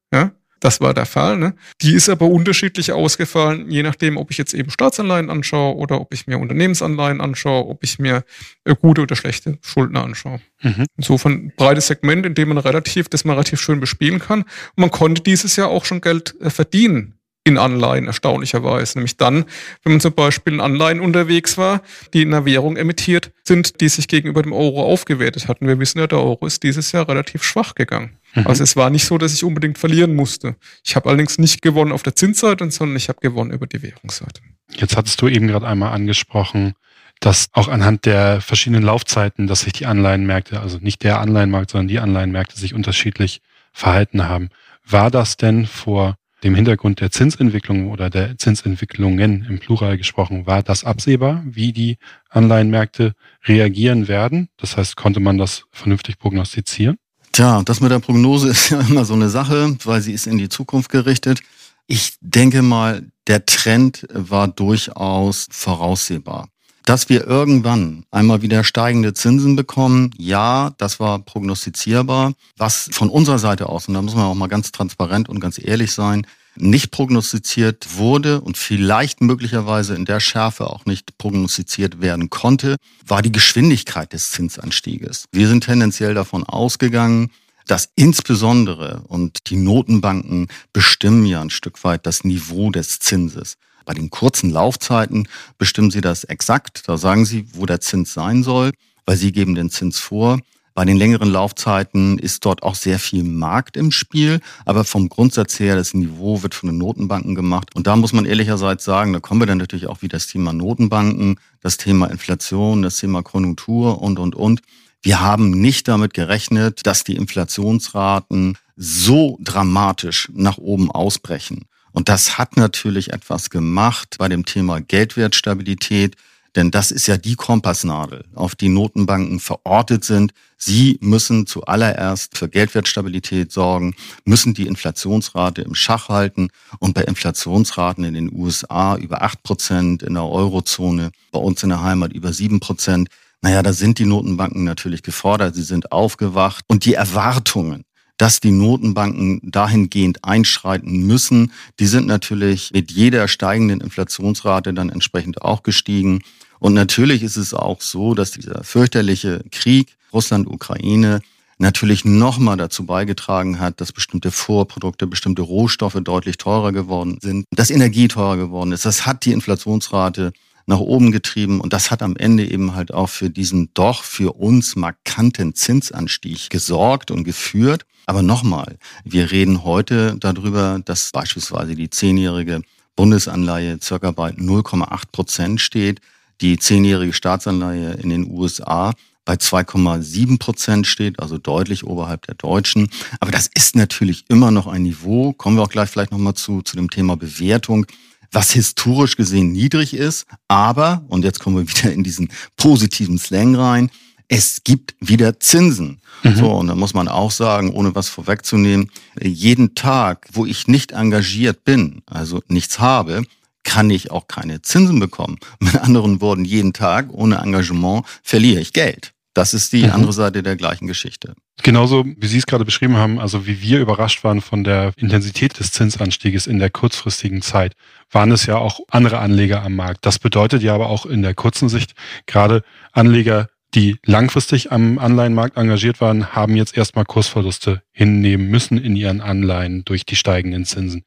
Das 0.64 0.80
war 0.80 0.94
der 0.94 1.06
Fall. 1.06 1.36
Ne? 1.36 1.56
Die 1.82 1.94
ist 1.94 2.08
aber 2.08 2.28
unterschiedlich 2.28 2.94
ausgefallen, 2.94 3.70
je 3.70 3.84
nachdem, 3.84 4.16
ob 4.16 4.32
ich 4.32 4.38
jetzt 4.38 4.54
eben 4.54 4.72
Staatsanleihen 4.72 5.30
anschaue 5.30 5.76
oder 5.76 6.00
ob 6.00 6.14
ich 6.14 6.26
mir 6.26 6.38
Unternehmensanleihen 6.38 7.20
anschaue, 7.20 7.68
ob 7.68 7.84
ich 7.84 8.00
mir 8.00 8.24
äh, 8.64 8.74
gute 8.74 9.02
oder 9.02 9.18
schlechte 9.18 9.58
Schuldner 9.62 10.06
anschaue. 10.06 10.40
Mhm. 10.62 10.86
Insofern 10.96 11.34
ein 11.34 11.54
breites 11.58 11.88
Segment, 11.88 12.26
in 12.26 12.34
dem 12.34 12.48
man 12.48 12.60
relativ, 12.60 13.10
das 13.10 13.26
man 13.26 13.36
relativ 13.36 13.60
schön 13.60 13.82
bespielen 13.82 14.20
kann. 14.20 14.44
Und 14.44 14.78
man 14.78 14.90
konnte 14.90 15.22
dieses 15.22 15.58
Jahr 15.58 15.68
auch 15.68 15.84
schon 15.84 16.00
Geld 16.00 16.34
äh, 16.40 16.50
verdienen 16.50 17.16
in 17.44 17.58
Anleihen, 17.58 18.08
erstaunlicherweise. 18.08 19.00
Nämlich 19.00 19.18
dann, 19.18 19.44
wenn 19.84 19.92
man 19.92 20.00
zum 20.00 20.14
Beispiel 20.14 20.54
in 20.54 20.62
Anleihen 20.62 21.02
unterwegs 21.02 21.58
war, 21.58 21.82
die 22.14 22.22
in 22.22 22.34
einer 22.34 22.46
Währung 22.46 22.78
emittiert 22.78 23.32
sind, 23.44 23.82
die 23.82 23.90
sich 23.90 24.08
gegenüber 24.08 24.42
dem 24.42 24.54
Euro 24.54 24.82
aufgewertet 24.84 25.50
hatten. 25.50 25.68
Wir 25.68 25.78
wissen 25.78 26.00
ja, 26.00 26.08
der 26.08 26.20
Euro 26.20 26.46
ist 26.48 26.64
dieses 26.64 26.94
Jahr 26.94 27.10
relativ 27.10 27.44
schwach 27.44 27.76
gegangen. 27.76 28.18
Mhm. 28.34 28.48
Also 28.48 28.64
es 28.64 28.76
war 28.76 28.90
nicht 28.90 29.06
so, 29.06 29.18
dass 29.18 29.34
ich 29.34 29.44
unbedingt 29.44 29.78
verlieren 29.78 30.16
musste. 30.16 30.56
Ich 30.84 30.96
habe 30.96 31.10
allerdings 31.10 31.38
nicht 31.38 31.62
gewonnen 31.62 31.92
auf 31.92 32.04
der 32.04 32.16
Zinsseite, 32.16 32.70
sondern 32.72 32.98
ich 32.98 33.10
habe 33.10 33.20
gewonnen 33.22 33.52
über 33.52 33.68
die 33.68 33.82
Währungsseite. 33.82 34.42
Jetzt 34.76 34.98
hattest 34.98 35.22
du 35.22 35.28
eben 35.28 35.48
gerade 35.48 35.68
einmal 35.68 35.94
angesprochen, 35.94 36.74
dass 37.20 37.48
auch 37.54 37.68
anhand 37.68 38.06
der 38.06 38.42
verschiedenen 38.42 38.84
Laufzeiten, 38.84 39.48
dass 39.48 39.62
sich 39.62 39.74
die 39.74 39.86
Anleihenmärkte, 39.86 40.60
also 40.60 40.78
nicht 40.80 41.04
der 41.04 41.20
Anleihenmarkt, 41.20 41.70
sondern 41.70 41.88
die 41.88 42.00
Anleihenmärkte 42.00 42.60
sich 42.60 42.74
unterschiedlich 42.74 43.42
verhalten 43.72 44.28
haben. 44.28 44.50
War 44.86 45.10
das 45.10 45.38
denn 45.38 45.66
vor 45.66 46.16
dem 46.44 46.56
Hintergrund 46.56 47.00
der 47.00 47.12
Zinsentwicklung 47.12 47.90
oder 47.90 48.10
der 48.10 48.38
Zinsentwicklungen 48.38 49.46
im 49.46 49.60
Plural 49.60 49.98
gesprochen, 49.98 50.46
war 50.46 50.62
das 50.62 50.84
absehbar, 50.84 51.42
wie 51.46 51.72
die 51.72 51.98
Anleihenmärkte 52.30 53.14
reagieren 53.46 54.08
werden? 54.08 54.50
Das 54.58 54.76
heißt, 54.76 54.98
konnte 54.98 55.22
man 55.22 55.38
das 55.38 55.64
vernünftig 55.72 56.18
prognostizieren? 56.18 56.98
Tja, 57.34 57.64
das 57.64 57.82
mit 57.82 57.92
der 57.92 58.00
Prognose 58.00 58.48
ist 58.50 58.70
ja 58.70 58.80
immer 58.80 59.06
so 59.06 59.16
eine 59.16 59.28
Sache, 59.28 59.76
weil 59.84 60.02
sie 60.02 60.14
ist 60.14 60.28
in 60.28 60.38
die 60.38 60.50
Zukunft 60.50 60.90
gerichtet. 60.90 61.42
Ich 61.88 62.14
denke 62.22 62.62
mal, 62.62 63.08
der 63.28 63.46
Trend 63.46 64.08
war 64.14 64.48
durchaus 64.48 65.48
voraussehbar. 65.52 66.48
Dass 66.86 67.10
wir 67.10 67.26
irgendwann 67.26 68.06
einmal 68.12 68.42
wieder 68.42 68.64
steigende 68.64 69.14
Zinsen 69.14 69.56
bekommen, 69.56 70.12
ja, 70.18 70.72
das 70.78 71.00
war 71.00 71.20
prognostizierbar. 71.20 72.34
Was 72.58 72.90
von 72.92 73.10
unserer 73.10 73.40
Seite 73.40 73.68
aus, 73.68 73.88
und 73.88 73.96
da 73.96 74.02
muss 74.02 74.16
man 74.16 74.26
auch 74.26 74.36
mal 74.36 74.48
ganz 74.48 74.72
transparent 74.72 75.28
und 75.28 75.40
ganz 75.40 75.60
ehrlich 75.64 75.92
sein, 75.92 76.28
nicht 76.56 76.92
prognostiziert 76.92 77.98
wurde 77.98 78.42
und 78.42 78.58
vielleicht 78.58 79.22
möglicherweise 79.22 79.96
in 79.96 80.06
der 80.06 80.20
Schärfe 80.20 80.68
auch 80.68 80.86
nicht 80.86 81.18
prognostiziert 81.18 82.02
werden 82.02 82.30
konnte, 82.30 82.78
war 83.06 83.22
die 83.22 83.32
Geschwindigkeit 83.32 84.14
des 84.14 84.32
Zinsanstieges. 84.32 85.26
Wir 85.32 85.48
sind 85.48 85.64
tendenziell 85.64 86.14
davon 86.14 86.44
ausgegangen, 86.44 87.32
dass 87.68 87.90
insbesondere 87.96 89.04
und 89.08 89.50
die 89.50 89.56
Notenbanken 89.56 90.48
bestimmen 90.74 91.26
ja 91.26 91.42
ein 91.42 91.50
Stück 91.50 91.84
weit 91.84 92.06
das 92.06 92.24
Niveau 92.24 92.72
des 92.72 93.00
Zinses. 93.00 93.56
Bei 93.86 93.94
den 93.94 94.10
kurzen 94.10 94.50
Laufzeiten 94.50 95.28
bestimmen 95.58 95.92
sie 95.92 96.02
das 96.02 96.24
exakt. 96.24 96.84
Da 96.88 96.98
sagen 96.98 97.26
sie, 97.26 97.48
wo 97.54 97.66
der 97.66 97.82
Zins 97.82 98.14
sein 98.14 98.44
soll, 98.44 98.72
weil 99.06 99.18
sie 99.18 99.32
geben 99.32 99.56
den 99.56 99.70
Zins 99.70 100.00
vor. 100.00 100.40
Bei 100.76 100.86
den 100.86 100.98
längeren 100.98 101.30
Laufzeiten 101.30 102.18
ist 102.18 102.46
dort 102.46 102.64
auch 102.64 102.74
sehr 102.74 102.98
viel 102.98 103.24
Markt 103.24 103.78
im 103.78 103.92
Spiel, 103.92 104.40
aber 104.66 104.84
vom 104.84 105.08
Grundsatz 105.08 105.60
her, 105.60 105.76
das 105.76 105.94
Niveau 105.94 106.42
wird 106.42 106.56
von 106.56 106.70
den 106.70 106.80
Notenbanken 106.80 107.36
gemacht. 107.36 107.76
Und 107.76 107.86
da 107.86 107.96
muss 107.96 108.12
man 108.12 108.26
ehrlicherseits 108.26 108.84
sagen, 108.84 109.14
da 109.14 109.20
kommen 109.20 109.42
wir 109.42 109.46
dann 109.46 109.60
natürlich 109.60 109.86
auch 109.86 110.02
wieder 110.02 110.18
das 110.18 110.28
Thema 110.28 110.52
Notenbanken, 110.52 111.40
das 111.62 111.78
Thema 111.78 112.08
Inflation, 112.08 112.82
das 112.82 112.98
Thema 112.98 113.22
Konjunktur 113.22 114.02
und, 114.02 114.18
und, 114.18 114.34
und. 114.34 114.62
Wir 115.04 115.20
haben 115.20 115.52
nicht 115.52 115.88
damit 115.88 116.16
gerechnet, 116.16 116.88
dass 116.88 117.04
die 117.04 117.18
Inflationsraten 117.18 118.58
so 118.76 119.38
dramatisch 119.42 120.30
nach 120.34 120.58
oben 120.58 120.90
ausbrechen. 120.90 121.66
Und 121.92 122.10
das 122.10 122.40
hat 122.40 122.58
natürlich 122.58 123.14
etwas 123.14 123.52
gemacht 123.52 124.16
bei 124.18 124.28
dem 124.28 124.46
Thema 124.46 124.82
Geldwertstabilität, 124.82 126.16
denn 126.56 126.72
das 126.72 126.92
ist 126.92 127.08
ja 127.08 127.18
die 127.18 127.36
Kompassnadel, 127.36 128.26
auf 128.36 128.56
die 128.56 128.70
Notenbanken 128.70 129.40
verortet 129.40 130.04
sind. 130.04 130.34
Sie 130.58 130.98
müssen 131.02 131.48
zuallererst 131.48 132.38
für 132.38 132.48
Geldwertstabilität 132.48 133.52
sorgen, 133.52 133.96
müssen 134.24 134.54
die 134.54 134.68
Inflationsrate 134.68 135.64
im 135.64 135.76
Schach 135.76 136.10
halten 136.10 136.50
und 136.80 136.94
bei 136.94 137.04
Inflationsraten 137.04 138.04
in 138.04 138.14
den 138.14 138.34
USA 138.34 138.96
über 138.96 139.24
acht 139.24 139.42
Prozent, 139.44 140.04
in 140.04 140.14
der 140.14 140.26
Eurozone, 140.26 141.12
bei 141.32 141.40
uns 141.40 141.64
in 141.64 141.70
der 141.70 141.82
Heimat 141.82 142.14
über 142.14 142.34
sieben 142.34 142.60
Prozent. 142.60 143.10
Naja, 143.42 143.62
da 143.62 143.74
sind 143.74 144.00
die 144.00 144.06
Notenbanken 144.06 144.64
natürlich 144.64 145.04
gefordert, 145.04 145.56
sie 145.56 145.64
sind 145.64 145.92
aufgewacht 145.92 146.64
und 146.68 146.86
die 146.86 146.94
Erwartungen 146.94 147.84
dass 148.24 148.40
die 148.40 148.52
Notenbanken 148.52 149.42
dahingehend 149.44 150.24
einschreiten 150.24 151.06
müssen. 151.06 151.52
Die 151.82 151.88
sind 151.88 152.08
natürlich 152.08 152.72
mit 152.72 152.90
jeder 152.90 153.28
steigenden 153.28 153.82
Inflationsrate 153.82 154.74
dann 154.74 154.88
entsprechend 154.88 155.42
auch 155.42 155.62
gestiegen. 155.62 156.22
Und 156.60 156.74
natürlich 156.74 157.22
ist 157.22 157.36
es 157.36 157.54
auch 157.54 157.82
so, 157.82 158.14
dass 158.14 158.32
dieser 158.32 158.64
fürchterliche 158.64 159.44
Krieg 159.52 159.98
Russland-Ukraine 160.14 161.20
natürlich 161.58 162.06
nochmal 162.06 162.56
dazu 162.56 162.86
beigetragen 162.86 163.60
hat, 163.60 163.82
dass 163.82 163.92
bestimmte 163.92 164.32
Vorprodukte, 164.32 165.06
bestimmte 165.06 165.42
Rohstoffe 165.42 166.00
deutlich 166.02 166.38
teurer 166.38 166.72
geworden 166.72 167.18
sind, 167.22 167.46
dass 167.52 167.72
Energie 167.72 168.08
teurer 168.08 168.38
geworden 168.38 168.72
ist. 168.72 168.86
Das 168.86 169.06
hat 169.06 169.26
die 169.26 169.34
Inflationsrate 169.34 170.32
nach 170.66 170.80
oben 170.80 171.12
getrieben 171.12 171.60
und 171.60 171.74
das 171.74 171.92
hat 171.92 172.02
am 172.02 172.16
Ende 172.16 172.50
eben 172.50 172.76
halt 172.76 172.94
auch 172.94 173.10
für 173.10 173.30
diesen 173.30 173.70
doch 173.74 174.04
für 174.04 174.34
uns 174.34 174.76
markanten 174.76 175.56
Zinsanstieg 175.56 176.50
gesorgt 176.50 177.12
und 177.12 177.24
geführt. 177.24 177.86
Aber 178.06 178.22
nochmal, 178.22 178.78
wir 179.04 179.32
reden 179.32 179.64
heute 179.64 180.16
darüber, 180.20 180.80
dass 180.84 181.12
beispielsweise 181.12 181.76
die 181.76 181.90
zehnjährige 181.90 182.62
Bundesanleihe 182.96 183.80
circa 183.82 184.12
bei 184.12 184.32
0,8 184.32 185.04
Prozent 185.12 185.62
steht, 185.62 186.02
die 186.42 186.58
zehnjährige 186.58 187.14
Staatsanleihe 187.14 187.94
in 187.94 188.10
den 188.10 188.30
USA 188.30 188.94
bei 189.26 189.36
2,7 189.36 190.38
Prozent 190.38 190.86
steht, 190.86 191.20
also 191.20 191.38
deutlich 191.38 191.86
oberhalb 191.86 192.26
der 192.28 192.36
deutschen. 192.36 192.90
Aber 193.20 193.32
das 193.32 193.50
ist 193.54 193.76
natürlich 193.76 194.26
immer 194.28 194.52
noch 194.52 194.68
ein 194.68 194.84
Niveau, 194.84 195.34
kommen 195.34 195.58
wir 195.58 195.64
auch 195.64 195.70
gleich 195.70 195.90
vielleicht 195.90 196.12
nochmal 196.12 196.34
zu, 196.34 196.62
zu 196.62 196.76
dem 196.76 196.90
Thema 196.90 197.16
Bewertung, 197.16 197.86
was 198.34 198.52
historisch 198.52 199.16
gesehen 199.16 199.52
niedrig 199.52 199.94
ist. 199.94 200.26
Aber, 200.48 201.06
und 201.08 201.24
jetzt 201.24 201.40
kommen 201.40 201.58
wir 201.58 201.70
wieder 201.70 201.94
in 201.94 202.04
diesen 202.04 202.30
positiven 202.58 203.18
Slang 203.18 203.56
rein, 203.56 203.90
es 204.28 204.64
gibt 204.64 204.96
wieder 205.00 205.40
Zinsen. 205.40 206.02
Mhm. 206.24 206.36
So, 206.36 206.52
und 206.52 206.68
da 206.68 206.76
muss 206.76 206.94
man 206.94 207.08
auch 207.08 207.32
sagen, 207.32 207.72
ohne 207.72 207.94
was 207.96 208.10
vorwegzunehmen, 208.10 208.90
jeden 209.22 209.76
Tag, 209.76 210.28
wo 210.32 210.46
ich 210.46 210.68
nicht 210.68 210.92
engagiert 210.92 211.64
bin, 211.64 212.02
also 212.06 212.42
nichts 212.48 212.80
habe, 212.80 213.24
kann 213.64 213.90
ich 213.90 214.12
auch 214.12 214.28
keine 214.28 214.62
Zinsen 214.62 215.00
bekommen. 215.00 215.38
Mit 215.60 215.76
anderen 215.76 216.22
Worten, 216.22 216.46
jeden 216.46 216.74
Tag 216.74 217.08
ohne 217.12 217.38
Engagement 217.38 218.06
verliere 218.24 218.60
ich 218.60 218.74
Geld. 218.74 219.14
Das 219.34 219.54
ist 219.54 219.74
die 219.74 219.84
mhm. 219.84 219.92
andere 219.92 220.14
Seite 220.14 220.44
der 220.44 220.56
gleichen 220.56 220.88
Geschichte. 220.88 221.36
Genauso, 221.62 222.04
wie 222.06 222.28
Sie 222.28 222.40
es 222.40 222.48
gerade 222.48 222.66
beschrieben 222.66 222.98
haben, 222.98 223.20
also 223.20 223.46
wie 223.46 223.62
wir 223.62 223.80
überrascht 223.80 224.24
waren 224.24 224.42
von 224.42 224.64
der 224.64 224.92
Intensität 224.98 225.60
des 225.60 225.72
Zinsanstieges 225.72 226.48
in 226.48 226.58
der 226.60 226.72
kurzfristigen 226.72 227.42
Zeit, 227.42 227.74
waren 228.12 228.32
es 228.32 228.48
ja 228.48 228.58
auch 228.58 228.80
andere 228.90 229.20
Anleger 229.20 229.62
am 229.62 229.76
Markt. 229.76 230.06
Das 230.06 230.18
bedeutet 230.18 230.64
ja 230.64 230.74
aber 230.74 230.90
auch 230.90 231.06
in 231.06 231.22
der 231.22 231.36
kurzen 231.36 231.70
Sicht, 231.70 231.94
gerade 232.26 232.64
Anleger, 232.92 233.50
die 233.76 233.98
langfristig 234.06 234.72
am 234.72 234.98
Anleihenmarkt 234.98 235.58
engagiert 235.58 236.02
waren, 236.02 236.34
haben 236.36 236.56
jetzt 236.56 236.76
erstmal 236.76 237.06
Kursverluste 237.06 237.82
hinnehmen 237.92 238.50
müssen 238.50 238.78
in 238.78 238.96
ihren 238.96 239.22
Anleihen 239.22 239.86
durch 239.86 240.06
die 240.06 240.16
steigenden 240.16 240.66
Zinsen. 240.66 241.06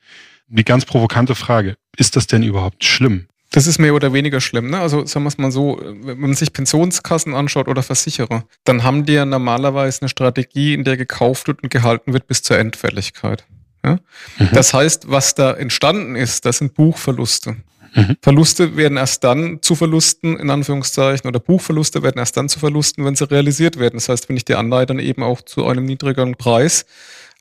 Die 0.49 0.65
ganz 0.65 0.85
provokante 0.85 1.35
Frage, 1.35 1.77
ist 1.97 2.15
das 2.15 2.29
denn 2.29 2.43
überhaupt 2.43 2.85
schlimm? 2.85 3.27
Das 3.51 3.67
ist 3.67 3.79
mehr 3.79 3.95
oder 3.95 4.13
weniger 4.13 4.41
schlimm. 4.41 4.71
Ne? 4.71 4.79
Also 4.79 5.07
sagen 5.07 5.25
wir 5.25 5.29
es 5.29 5.39
mal 5.39 5.53
so, 5.53 5.81
wenn 5.83 6.19
man 6.19 6.35
sich 6.35 6.53
Pensionskassen 6.53 7.35
anschaut 7.35 7.69
oder 7.69 7.83
Versicherer, 7.83 8.45
dann 8.65 8.83
haben 8.83 9.07
die 9.07 9.15
ja 9.15 9.25
normalerweise 9.25 10.03
eine 10.03 10.09
Strategie, 10.09 10.75
in 10.75 10.85
der 10.85 10.97
gekauft 10.97 11.47
wird 11.49 11.63
und 11.63 11.71
gehalten 11.71 12.13
wird 12.13 12.27
bis 12.27 12.43
zur 12.43 12.59
Endfälligkeit. 12.59 13.45
Ja? 13.85 13.99
Mhm. 14.39 14.49
Das 14.53 14.75
heißt, 14.75 15.11
was 15.11 15.35
da 15.35 15.53
entstanden 15.53 16.17
ist, 16.17 16.45
das 16.45 16.59
sind 16.59 16.75
Buchverluste. 16.75 17.57
Mhm. 17.95 18.17
Verluste 18.21 18.77
werden 18.77 18.99
erst 18.99 19.25
dann 19.25 19.63
zu 19.63 19.75
Verlusten, 19.75 20.39
in 20.39 20.51
Anführungszeichen, 20.51 21.27
oder 21.27 21.41
Buchverluste 21.41 22.03
werden 22.03 22.19
erst 22.19 22.37
dann 22.37 22.49
zu 22.49 22.59
Verlusten, 22.59 23.05
wenn 23.05 23.17
sie 23.17 23.31
realisiert 23.31 23.79
werden. 23.79 23.95
Das 23.95 24.09
heißt, 24.11 24.29
wenn 24.29 24.37
ich 24.37 24.45
die 24.45 24.55
Anleihe 24.55 24.85
dann 24.85 24.99
eben 24.99 25.23
auch 25.23 25.41
zu 25.41 25.67
einem 25.67 25.87
niedrigeren 25.87 26.35
Preis 26.35 26.85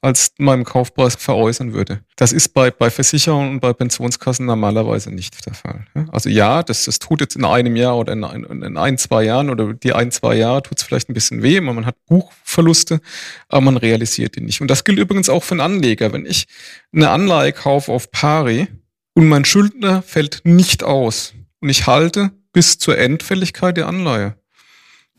als 0.05 0.33
meinem 0.37 0.65
Kaufpreis 0.65 1.15
veräußern 1.15 1.73
würde. 1.73 2.01
Das 2.15 2.31
ist 2.31 2.49
bei, 2.49 2.69
bei 2.69 2.91
Versicherungen 2.91 3.53
und 3.53 3.59
bei 3.59 3.73
Pensionskassen 3.73 4.45
normalerweise 4.45 5.09
nicht 5.09 5.43
der 5.47 5.55
Fall. 5.55 5.87
Also 6.11 6.29
ja, 6.29 6.61
das, 6.61 6.85
das 6.85 6.99
tut 6.99 7.21
jetzt 7.21 7.35
in 7.35 7.43
einem 7.43 7.75
Jahr 7.75 7.97
oder 7.97 8.13
in 8.13 8.23
ein, 8.23 8.43
in 8.43 8.77
ein 8.77 8.99
zwei 8.99 9.23
Jahren 9.23 9.49
oder 9.49 9.73
die 9.73 9.93
ein, 9.93 10.11
zwei 10.11 10.35
Jahre 10.35 10.61
tut 10.61 10.77
es 10.77 10.83
vielleicht 10.83 11.09
ein 11.09 11.15
bisschen 11.15 11.41
weh, 11.41 11.59
man 11.59 11.87
hat 11.87 11.95
Buchverluste, 12.05 13.01
aber 13.49 13.61
man 13.61 13.77
realisiert 13.77 14.35
die 14.35 14.41
nicht. 14.41 14.61
Und 14.61 14.69
das 14.69 14.83
gilt 14.83 14.99
übrigens 14.99 15.27
auch 15.27 15.43
für 15.43 15.55
einen 15.55 15.61
Anleger. 15.61 16.13
Wenn 16.13 16.27
ich 16.27 16.45
eine 16.93 17.09
Anleihe 17.09 17.51
kaufe 17.51 17.91
auf 17.91 18.11
Pari 18.11 18.67
und 19.15 19.27
mein 19.27 19.43
Schuldner 19.43 20.03
fällt 20.03 20.41
nicht 20.43 20.83
aus 20.83 21.33
und 21.61 21.69
ich 21.69 21.87
halte 21.87 22.29
bis 22.53 22.77
zur 22.77 22.95
Endfälligkeit 22.99 23.75
der 23.75 23.87
Anleihe. 23.87 24.35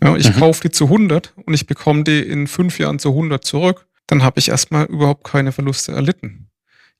Ja, 0.00 0.14
ich 0.14 0.28
mhm. 0.28 0.38
kaufe 0.38 0.60
die 0.60 0.70
zu 0.70 0.84
100 0.84 1.32
und 1.44 1.54
ich 1.54 1.66
bekomme 1.66 2.04
die 2.04 2.20
in 2.20 2.46
fünf 2.46 2.78
Jahren 2.78 3.00
zu 3.00 3.08
100 3.08 3.44
zurück 3.44 3.86
dann 4.06 4.22
habe 4.22 4.38
ich 4.38 4.48
erstmal 4.48 4.86
überhaupt 4.86 5.24
keine 5.24 5.52
Verluste 5.52 5.92
erlitten. 5.92 6.48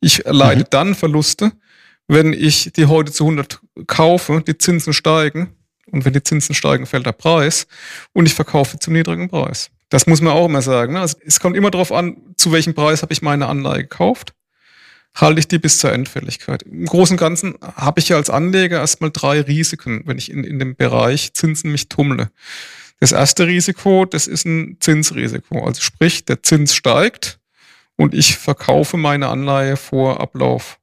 Ich 0.01 0.27
erleide 0.27 0.61
mhm. 0.61 0.71
dann 0.71 0.95
Verluste, 0.95 1.53
wenn 2.09 2.33
ich 2.33 2.73
die 2.77 2.87
heute 2.87 3.13
zu 3.13 3.25
100 3.25 3.61
kaufe, 3.87 4.43
die 4.47 4.59
Zinsen 4.59 4.93
steigen 4.93 5.55
und 5.91 6.05
wenn 6.05 6.13
die 6.13 6.23
Zinsen 6.23 6.55
steigen, 6.55 6.87
fällt 6.87 7.07
der 7.07 7.13
Preis 7.13 7.67
und 8.13 8.27
ich 8.27 8.35
verkaufe 8.35 8.79
zum 8.79 8.93
niedrigen 8.93 9.29
Preis. 9.29 9.71
Das 9.89 10.07
muss 10.07 10.21
man 10.21 10.33
auch 10.33 10.47
immer 10.47 10.63
sagen. 10.63 10.95
Ne? 10.95 11.01
Also 11.01 11.17
es 11.25 11.41
kommt 11.41 11.57
immer 11.57 11.71
darauf 11.71 11.93
an, 11.93 12.17
zu 12.37 12.53
welchem 12.53 12.75
Preis 12.75 13.03
habe 13.03 13.13
ich 13.13 13.23
meine 13.23 13.47
Anleihe 13.47 13.83
gekauft. 13.83 14.35
Halte 15.15 15.39
ich 15.39 15.49
die 15.49 15.59
bis 15.59 15.79
zur 15.79 15.93
Endfälligkeit. 15.93 16.63
Im 16.63 16.85
Großen 16.85 17.15
und 17.15 17.21
Ganzen 17.21 17.55
habe 17.63 18.01
ich 18.01 18.11
ja 18.11 18.17
als 18.17 18.29
Anleger 18.29 18.79
erstmal 18.79 19.11
drei 19.11 19.41
Risiken, 19.41 20.03
wenn 20.05 20.19
ich 20.19 20.31
in, 20.31 20.45
in 20.45 20.59
dem 20.59 20.77
Bereich 20.77 21.33
Zinsen 21.33 21.73
mich 21.73 21.89
tummle. 21.89 22.31
Das 23.01 23.13
erste 23.13 23.47
Risiko, 23.47 24.05
das 24.05 24.27
ist 24.27 24.47
ein 24.47 24.79
Zinsrisiko. 24.81 25.65
Also 25.65 25.83
sprich, 25.83 26.25
der 26.25 26.43
Zins 26.43 26.75
steigt 26.75 27.39
und 27.97 28.15
ich 28.15 28.37
verkaufe 28.37 28.97
meine 28.97 29.29
Anleihe 29.29 29.77
vor 29.77 30.21
Ablauf. 30.21 30.79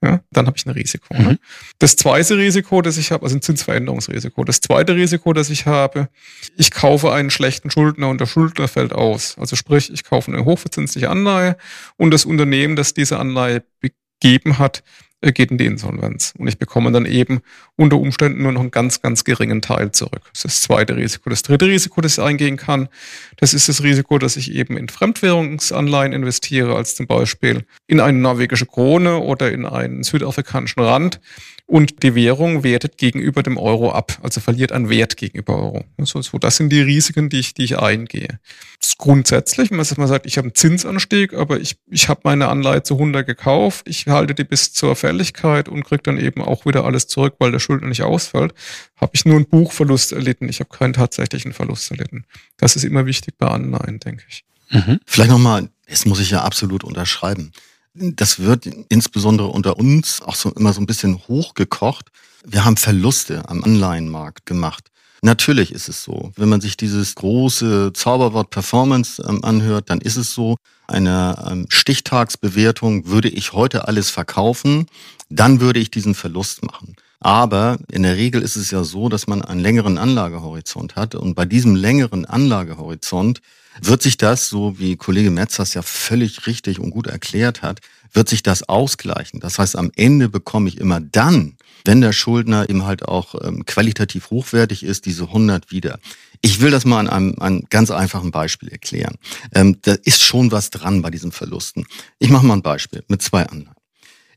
Ja, 0.00 0.20
dann 0.30 0.46
habe 0.46 0.56
ich 0.56 0.64
ein 0.64 0.70
Risiko. 0.70 1.12
Ne? 1.12 1.20
Mhm. 1.20 1.26
Ne? 1.26 1.38
Das 1.80 1.96
zweite 1.96 2.36
Risiko, 2.36 2.82
das 2.82 2.98
ich 2.98 3.10
habe, 3.10 3.24
also 3.24 3.36
ein 3.36 3.42
Zinsveränderungsrisiko. 3.42 4.44
Das 4.44 4.60
zweite 4.60 4.94
Risiko, 4.94 5.32
das 5.32 5.50
ich 5.50 5.66
habe, 5.66 6.08
ich 6.56 6.70
kaufe 6.70 7.12
einen 7.12 7.30
schlechten 7.30 7.68
Schuldner 7.70 8.08
und 8.08 8.20
der 8.20 8.26
Schuldner 8.26 8.68
fällt 8.68 8.92
aus. 8.92 9.36
Also 9.38 9.56
sprich, 9.56 9.92
ich 9.92 10.04
kaufe 10.04 10.30
eine 10.32 10.44
hochverzinsliche 10.44 11.10
Anleihe 11.10 11.56
und 11.96 12.12
das 12.12 12.26
Unternehmen, 12.26 12.76
das 12.76 12.94
diese 12.94 13.18
Anleihe 13.18 13.64
begeben 13.80 14.58
hat, 14.58 14.84
geht 15.20 15.50
in 15.50 15.58
die 15.58 15.66
Insolvenz. 15.66 16.32
Und 16.38 16.46
ich 16.46 16.58
bekomme 16.58 16.92
dann 16.92 17.06
eben 17.06 17.40
unter 17.76 17.98
Umständen 17.98 18.42
nur 18.42 18.52
noch 18.52 18.60
einen 18.60 18.70
ganz, 18.70 19.02
ganz 19.02 19.24
geringen 19.24 19.62
Teil 19.62 19.92
zurück. 19.92 20.22
Das 20.32 20.44
ist 20.44 20.44
das 20.44 20.60
zweite 20.62 20.96
Risiko. 20.96 21.30
Das 21.30 21.42
dritte 21.42 21.66
Risiko, 21.66 22.00
das 22.00 22.18
ich 22.18 22.24
eingehen 22.24 22.56
kann, 22.56 22.88
das 23.36 23.54
ist 23.54 23.68
das 23.68 23.82
Risiko, 23.82 24.18
dass 24.18 24.36
ich 24.36 24.52
eben 24.54 24.76
in 24.76 24.88
Fremdwährungsanleihen 24.88 26.12
investiere, 26.12 26.76
als 26.76 26.94
zum 26.94 27.06
Beispiel 27.06 27.64
in 27.86 28.00
eine 28.00 28.18
norwegische 28.18 28.66
Krone 28.66 29.18
oder 29.18 29.50
in 29.50 29.66
einen 29.66 30.02
südafrikanischen 30.02 30.82
Rand 30.82 31.20
und 31.68 32.02
die 32.02 32.14
Währung 32.14 32.64
wertet 32.64 32.96
gegenüber 32.96 33.42
dem 33.42 33.58
Euro 33.58 33.92
ab, 33.92 34.18
also 34.22 34.40
verliert 34.40 34.72
an 34.72 34.88
Wert 34.88 35.18
gegenüber 35.18 35.58
Euro. 35.58 35.84
So, 35.98 36.22
so, 36.22 36.38
das 36.38 36.56
sind 36.56 36.70
die 36.70 36.80
Risiken, 36.80 37.28
die 37.28 37.40
ich, 37.40 37.52
die 37.52 37.64
ich 37.64 37.78
eingehe. 37.78 38.40
Das 38.80 38.90
ist 38.90 38.98
grundsätzlich, 38.98 39.70
wenn 39.70 39.76
man 39.76 40.08
sagt, 40.08 40.24
ich 40.24 40.38
habe 40.38 40.46
einen 40.46 40.54
Zinsanstieg, 40.54 41.34
aber 41.34 41.60
ich, 41.60 41.76
ich 41.90 42.08
habe 42.08 42.22
meine 42.24 42.48
Anleihe 42.48 42.84
zu 42.84 42.94
100 42.94 43.26
gekauft, 43.26 43.86
ich 43.86 44.06
halte 44.06 44.34
die 44.34 44.44
bis 44.44 44.72
zur 44.72 44.96
Fälligkeit 44.96 45.68
und 45.68 45.84
kriege 45.84 46.02
dann 46.02 46.18
eben 46.18 46.40
auch 46.40 46.64
wieder 46.64 46.86
alles 46.86 47.06
zurück, 47.06 47.34
weil 47.38 47.52
der 47.52 47.58
Schuldner 47.58 47.88
nicht 47.88 48.02
ausfällt, 48.02 48.54
habe 48.96 49.12
ich 49.14 49.26
nur 49.26 49.36
einen 49.36 49.46
Buchverlust 49.46 50.12
erlitten, 50.12 50.48
ich 50.48 50.60
habe 50.60 50.70
keinen 50.70 50.94
tatsächlichen 50.94 51.52
Verlust 51.52 51.90
erlitten. 51.90 52.24
Das 52.56 52.76
ist 52.76 52.84
immer 52.84 53.04
wichtig 53.04 53.34
bei 53.36 53.46
Anleihen, 53.46 54.00
denke 54.00 54.24
ich. 54.26 54.42
Mhm. 54.70 55.00
Vielleicht 55.04 55.30
nochmal, 55.30 55.68
das 55.86 56.06
muss 56.06 56.20
ich 56.20 56.30
ja 56.30 56.40
absolut 56.44 56.82
unterschreiben. 56.82 57.52
Das 57.94 58.38
wird 58.40 58.66
insbesondere 58.88 59.48
unter 59.48 59.78
uns 59.78 60.22
auch 60.22 60.34
so 60.34 60.50
immer 60.50 60.72
so 60.72 60.80
ein 60.80 60.86
bisschen 60.86 61.18
hochgekocht. 61.28 62.10
Wir 62.44 62.64
haben 62.64 62.76
Verluste 62.76 63.48
am 63.48 63.64
Anleihenmarkt 63.64 64.46
gemacht. 64.46 64.90
Natürlich 65.22 65.72
ist 65.72 65.88
es 65.88 66.04
so. 66.04 66.32
Wenn 66.36 66.48
man 66.48 66.60
sich 66.60 66.76
dieses 66.76 67.14
große 67.16 67.92
Zauberwort 67.92 68.50
Performance 68.50 69.22
ähm, 69.28 69.42
anhört, 69.44 69.90
dann 69.90 70.00
ist 70.00 70.16
es 70.16 70.32
so. 70.32 70.56
Eine 70.86 71.44
ähm, 71.50 71.66
Stichtagsbewertung 71.68 73.08
würde 73.08 73.28
ich 73.28 73.52
heute 73.52 73.88
alles 73.88 74.10
verkaufen, 74.10 74.86
dann 75.28 75.60
würde 75.60 75.80
ich 75.80 75.90
diesen 75.90 76.14
Verlust 76.14 76.64
machen. 76.64 76.94
Aber 77.20 77.78
in 77.90 78.04
der 78.04 78.16
Regel 78.16 78.42
ist 78.42 78.56
es 78.56 78.70
ja 78.70 78.84
so, 78.84 79.08
dass 79.08 79.26
man 79.26 79.42
einen 79.42 79.60
längeren 79.60 79.98
Anlagehorizont 79.98 80.96
hat. 80.96 81.14
Und 81.14 81.34
bei 81.34 81.44
diesem 81.44 81.74
längeren 81.74 82.24
Anlagehorizont 82.24 83.40
wird 83.80 84.02
sich 84.02 84.16
das, 84.16 84.48
so 84.48 84.78
wie 84.78 84.96
Kollege 84.96 85.30
Metz 85.30 85.56
das 85.56 85.74
ja 85.74 85.82
völlig 85.82 86.46
richtig 86.46 86.78
und 86.78 86.90
gut 86.90 87.06
erklärt 87.06 87.62
hat, 87.62 87.80
wird 88.12 88.28
sich 88.28 88.42
das 88.42 88.68
ausgleichen. 88.68 89.40
Das 89.40 89.58
heißt, 89.58 89.76
am 89.76 89.90
Ende 89.96 90.28
bekomme 90.28 90.68
ich 90.68 90.78
immer 90.78 91.00
dann, 91.00 91.56
wenn 91.84 92.00
der 92.00 92.12
Schuldner 92.12 92.68
eben 92.68 92.84
halt 92.84 93.04
auch 93.06 93.34
ähm, 93.42 93.66
qualitativ 93.66 94.30
hochwertig 94.30 94.82
ist, 94.82 95.06
diese 95.06 95.24
100 95.24 95.70
wieder. 95.70 95.98
Ich 96.40 96.60
will 96.60 96.70
das 96.70 96.84
mal 96.84 97.00
an 97.00 97.08
einem, 97.08 97.34
einem 97.38 97.64
ganz 97.68 97.90
einfachen 97.90 98.30
Beispiel 98.30 98.68
erklären. 98.68 99.16
Ähm, 99.54 99.78
da 99.82 99.94
ist 100.04 100.22
schon 100.22 100.52
was 100.52 100.70
dran 100.70 101.02
bei 101.02 101.10
diesen 101.10 101.32
Verlusten. 101.32 101.86
Ich 102.18 102.30
mache 102.30 102.46
mal 102.46 102.54
ein 102.54 102.62
Beispiel 102.62 103.04
mit 103.08 103.22
zwei 103.22 103.44
Anleihen. 103.46 103.74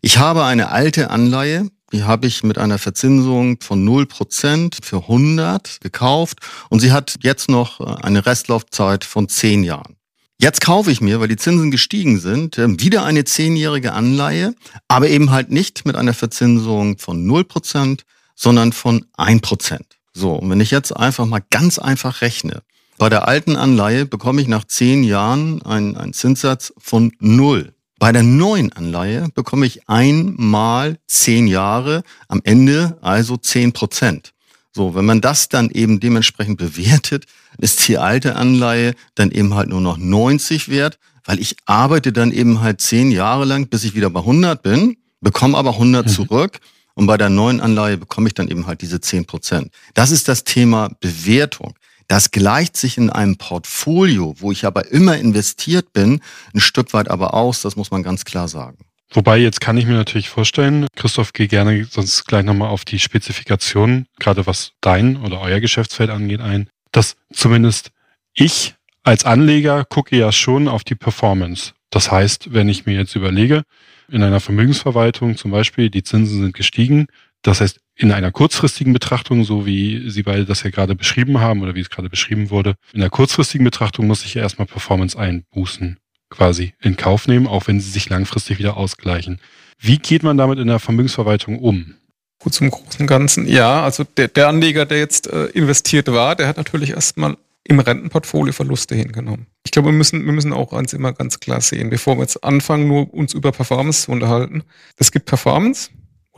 Ich 0.02 0.18
habe 0.18 0.44
eine 0.46 0.70
alte 0.70 1.12
Anleihe, 1.12 1.70
die 1.92 2.04
habe 2.04 2.28
ich 2.28 2.44
mit 2.44 2.58
einer 2.58 2.78
Verzinsung 2.78 3.60
von 3.62 3.88
0% 3.88 4.84
für 4.84 4.98
100 4.98 5.82
gekauft 5.82 6.40
und 6.70 6.80
sie 6.80 6.92
hat 6.92 7.20
jetzt 7.22 7.50
noch 7.50 7.80
äh, 7.80 8.04
eine 8.04 8.26
Restlaufzeit 8.26 9.04
von 9.06 9.28
10 9.28 9.64
Jahren. 9.64 9.98
Jetzt 10.40 10.62
kaufe 10.62 10.92
ich 10.92 11.02
mir, 11.02 11.20
weil 11.20 11.28
die 11.28 11.38
Zinsen 11.38 11.70
gestiegen 11.70 12.20
sind, 12.20 12.58
äh, 12.58 12.80
wieder 12.80 13.04
eine 13.04 13.26
zehnjährige 13.26 13.94
Anleihe, 13.94 14.56
aber 14.88 15.08
eben 15.08 15.30
halt 15.30 15.52
nicht 15.52 15.86
mit 15.86 15.96
einer 15.96 16.14
Verzinsung 16.14 16.98
von 16.98 17.26
0%, 17.28 18.02
sondern 18.36 18.74
von 18.74 19.06
1%. 19.18 19.82
So, 20.14 20.34
und 20.34 20.50
wenn 20.50 20.60
ich 20.60 20.72
jetzt 20.72 20.96
einfach 20.96 21.26
mal 21.26 21.44
ganz 21.52 21.78
einfach 21.78 22.22
rechne, 22.22 22.64
bei 22.98 23.10
der 23.10 23.28
alten 23.28 23.56
Anleihe 23.56 24.06
bekomme 24.06 24.42
ich 24.42 24.48
nach 24.48 24.64
zehn 24.64 25.04
Jahren 25.04 25.62
einen, 25.64 25.96
einen 25.96 26.14
Zinssatz 26.14 26.74
von 26.78 27.12
0. 27.20 27.74
Bei 28.02 28.12
der 28.12 28.24
neuen 28.24 28.74
Anleihe 28.74 29.28
bekomme 29.36 29.68
ich 29.68 29.88
einmal 29.88 30.98
zehn 31.06 31.46
Jahre, 31.46 32.02
am 32.30 32.42
Ende 32.44 32.98
also 33.04 33.38
zehn 33.38 33.74
Prozent. 33.74 34.34
So, 34.72 34.96
wenn 34.96 35.06
man 35.06 35.22
das 35.22 35.50
dann 35.50 35.70
eben 35.70 36.00
dementsprechend 36.00 36.58
bewertet, 36.58 37.28
ist 37.60 37.88
die 37.88 38.00
alte 38.00 38.38
Anleihe 38.38 38.96
dann 39.14 39.30
eben 39.30 39.54
halt 39.54 39.70
nur 39.70 39.82
noch 39.82 39.98
90 39.98 40.68
wert, 40.70 40.98
weil 41.26 41.40
ich 41.40 41.58
arbeite 41.68 42.12
dann 42.12 42.32
eben 42.32 42.62
halt 42.62 42.82
zehn 42.82 43.12
Jahre 43.12 43.46
lang, 43.46 43.68
bis 43.68 43.84
ich 43.84 43.94
wieder 43.94 44.10
bei 44.10 44.22
100 44.22 44.64
bin, 44.64 44.98
bekomme 45.20 45.56
aber 45.56 45.74
100 45.74 46.08
mhm. 46.08 46.10
zurück 46.10 46.58
und 46.96 47.06
bei 47.06 47.18
der 47.18 47.30
neuen 47.30 47.62
Anleihe 47.62 48.00
bekomme 48.00 48.30
ich 48.30 48.34
dann 48.34 48.48
eben 48.48 48.66
halt 48.66 48.82
diese 48.82 49.00
10 49.00 49.26
Prozent. 49.26 49.72
Das 49.94 50.10
ist 50.10 50.28
das 50.28 50.44
Thema 50.44 50.90
Bewertung. 51.02 51.76
Das 52.08 52.32
gleicht 52.32 52.78
sich 52.78 52.98
in 52.98 53.10
einem 53.10 53.38
Portfolio, 53.38 54.36
wo 54.40 54.52
ich 54.52 54.66
aber 54.66 54.92
immer 54.92 55.18
investiert 55.18 55.94
bin, 55.94 56.22
ein 56.54 56.60
Stück 56.60 56.94
weit 56.94 57.10
aber 57.10 57.34
aus, 57.34 57.62
das 57.62 57.76
muss 57.76 57.92
man 57.92 58.04
ganz 58.04 58.26
klar 58.26 58.48
sagen. 58.48 58.78
Wobei, 59.14 59.38
jetzt 59.40 59.60
kann 59.60 59.78
ich 59.78 59.86
mir 59.86 59.94
natürlich 59.94 60.30
vorstellen, 60.30 60.88
Christoph, 60.96 61.34
geh 61.34 61.48
gerne 61.48 61.86
sonst 61.86 62.26
gleich 62.26 62.46
nochmal 62.46 62.70
auf 62.70 62.86
die 62.86 63.00
Spezifikationen, 63.00 64.08
gerade 64.20 64.48
was 64.48 64.72
dein 64.80 65.18
oder 65.18 65.42
euer 65.42 65.60
Geschäftsfeld 65.60 66.10
angeht, 66.10 66.40
ein, 66.40 66.70
dass 66.94 67.18
zumindest 67.34 67.92
ich 68.34 68.76
als 69.04 69.26
Anleger 69.26 69.84
gucke 69.84 70.16
ja 70.16 70.32
schon 70.32 70.70
auf 70.70 70.84
die 70.86 70.96
Performance. 70.96 71.74
Das 71.90 72.10
heißt, 72.10 72.54
wenn 72.54 72.70
ich 72.70 72.86
mir 72.86 72.96
jetzt 72.96 73.16
überlege, 73.16 73.64
in 74.08 74.24
einer 74.24 74.40
Vermögensverwaltung 74.40 75.36
zum 75.36 75.52
Beispiel, 75.52 75.90
die 75.90 76.04
Zinsen 76.04 76.42
sind 76.42 76.54
gestiegen, 76.54 77.08
Das 77.42 77.62
heißt, 77.62 77.80
in 77.96 78.12
einer 78.12 78.32
kurzfristigen 78.32 78.94
Betrachtung, 78.94 79.44
so 79.44 79.66
wie 79.66 80.10
Sie 80.10 80.24
beide 80.24 80.46
das 80.46 80.64
ja 80.64 80.70
gerade 80.70 80.96
beschrieben 80.96 81.40
haben 81.40 81.62
oder 81.62 81.76
wie 81.76 81.82
es 81.82 81.90
gerade 81.90 82.10
beschrieben 82.10 82.50
wurde, 82.50 82.76
in 82.94 83.00
der 83.00 83.10
kurzfristigen 83.10 83.64
Betrachtung 83.64 84.08
muss 84.08 84.26
ich 84.26 84.36
ja 84.36 84.42
erstmal 84.42 84.68
Performance 84.68 85.18
einbußen, 85.18 85.98
quasi 86.30 86.74
in 86.82 86.98
Kauf 86.98 87.28
nehmen, 87.28 87.48
auch 87.48 87.68
wenn 87.68 87.80
sie 87.80 87.90
sich 87.90 88.10
langfristig 88.10 88.60
wieder 88.60 88.78
ausgleichen. 88.78 89.40
Wie 89.80 89.98
geht 89.98 90.24
man 90.24 90.38
damit 90.38 90.60
in 90.60 90.68
der 90.68 90.80
Vermögensverwaltung 90.80 91.60
um? 91.60 91.96
Gut, 92.40 92.54
zum 92.54 92.72
großen 92.72 93.06
Ganzen. 93.06 93.48
Ja, 93.48 93.84
also 93.84 94.04
der, 94.04 94.28
der 94.28 94.48
Anleger, 94.48 94.86
der 94.86 94.98
jetzt 94.98 95.28
äh, 95.28 95.46
investiert 95.48 96.12
war, 96.12 96.36
der 96.36 96.48
hat 96.48 96.58
natürlich 96.58 96.92
erstmal 96.92 97.38
im 97.64 97.80
Rentenportfolio 97.80 98.54
Verluste 98.54 98.96
hingenommen. 98.96 99.48
Ich 99.64 99.72
glaube, 99.72 99.90
wir 99.90 99.94
müssen, 99.94 100.26
wir 100.26 100.34
müssen 100.34 100.54
auch 100.54 100.74
eins 100.74 100.94
immer 100.94 101.14
ganz 101.14 101.40
klar 101.40 101.62
sehen, 101.62 101.92
bevor 101.92 102.16
wir 102.16 102.22
jetzt 102.22 102.44
anfangen, 102.44 102.88
nur 102.88 103.14
uns 103.14 103.34
über 103.34 103.52
Performance 103.52 104.06
zu 104.06 104.12
unterhalten. 104.12 104.64
Es 104.98 105.12
gibt 105.12 105.28
Performance 105.28 105.92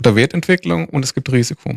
oder 0.03 0.15
Wertentwicklung 0.15 0.89
und 0.89 1.03
es 1.03 1.13
gibt 1.13 1.31
Risiko. 1.31 1.75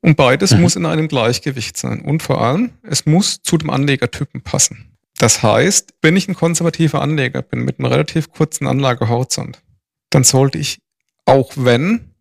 Und 0.00 0.16
beides 0.16 0.52
mhm. 0.52 0.60
muss 0.60 0.76
in 0.76 0.86
einem 0.86 1.08
Gleichgewicht 1.08 1.76
sein. 1.76 2.00
Und 2.00 2.22
vor 2.22 2.40
allem, 2.40 2.70
es 2.82 3.06
muss 3.06 3.42
zu 3.42 3.58
dem 3.58 3.70
Anlegertypen 3.70 4.40
passen. 4.40 4.96
Das 5.18 5.42
heißt, 5.42 5.94
wenn 6.02 6.16
ich 6.16 6.28
ein 6.28 6.34
konservativer 6.34 7.00
Anleger 7.00 7.42
bin 7.42 7.64
mit 7.64 7.78
einem 7.78 7.86
relativ 7.86 8.30
kurzen 8.30 8.66
Anlagehorizont, 8.66 9.62
dann 10.10 10.22
sollte 10.22 10.58
ich, 10.58 10.78
auch 11.24 11.52
wenn 11.56 12.12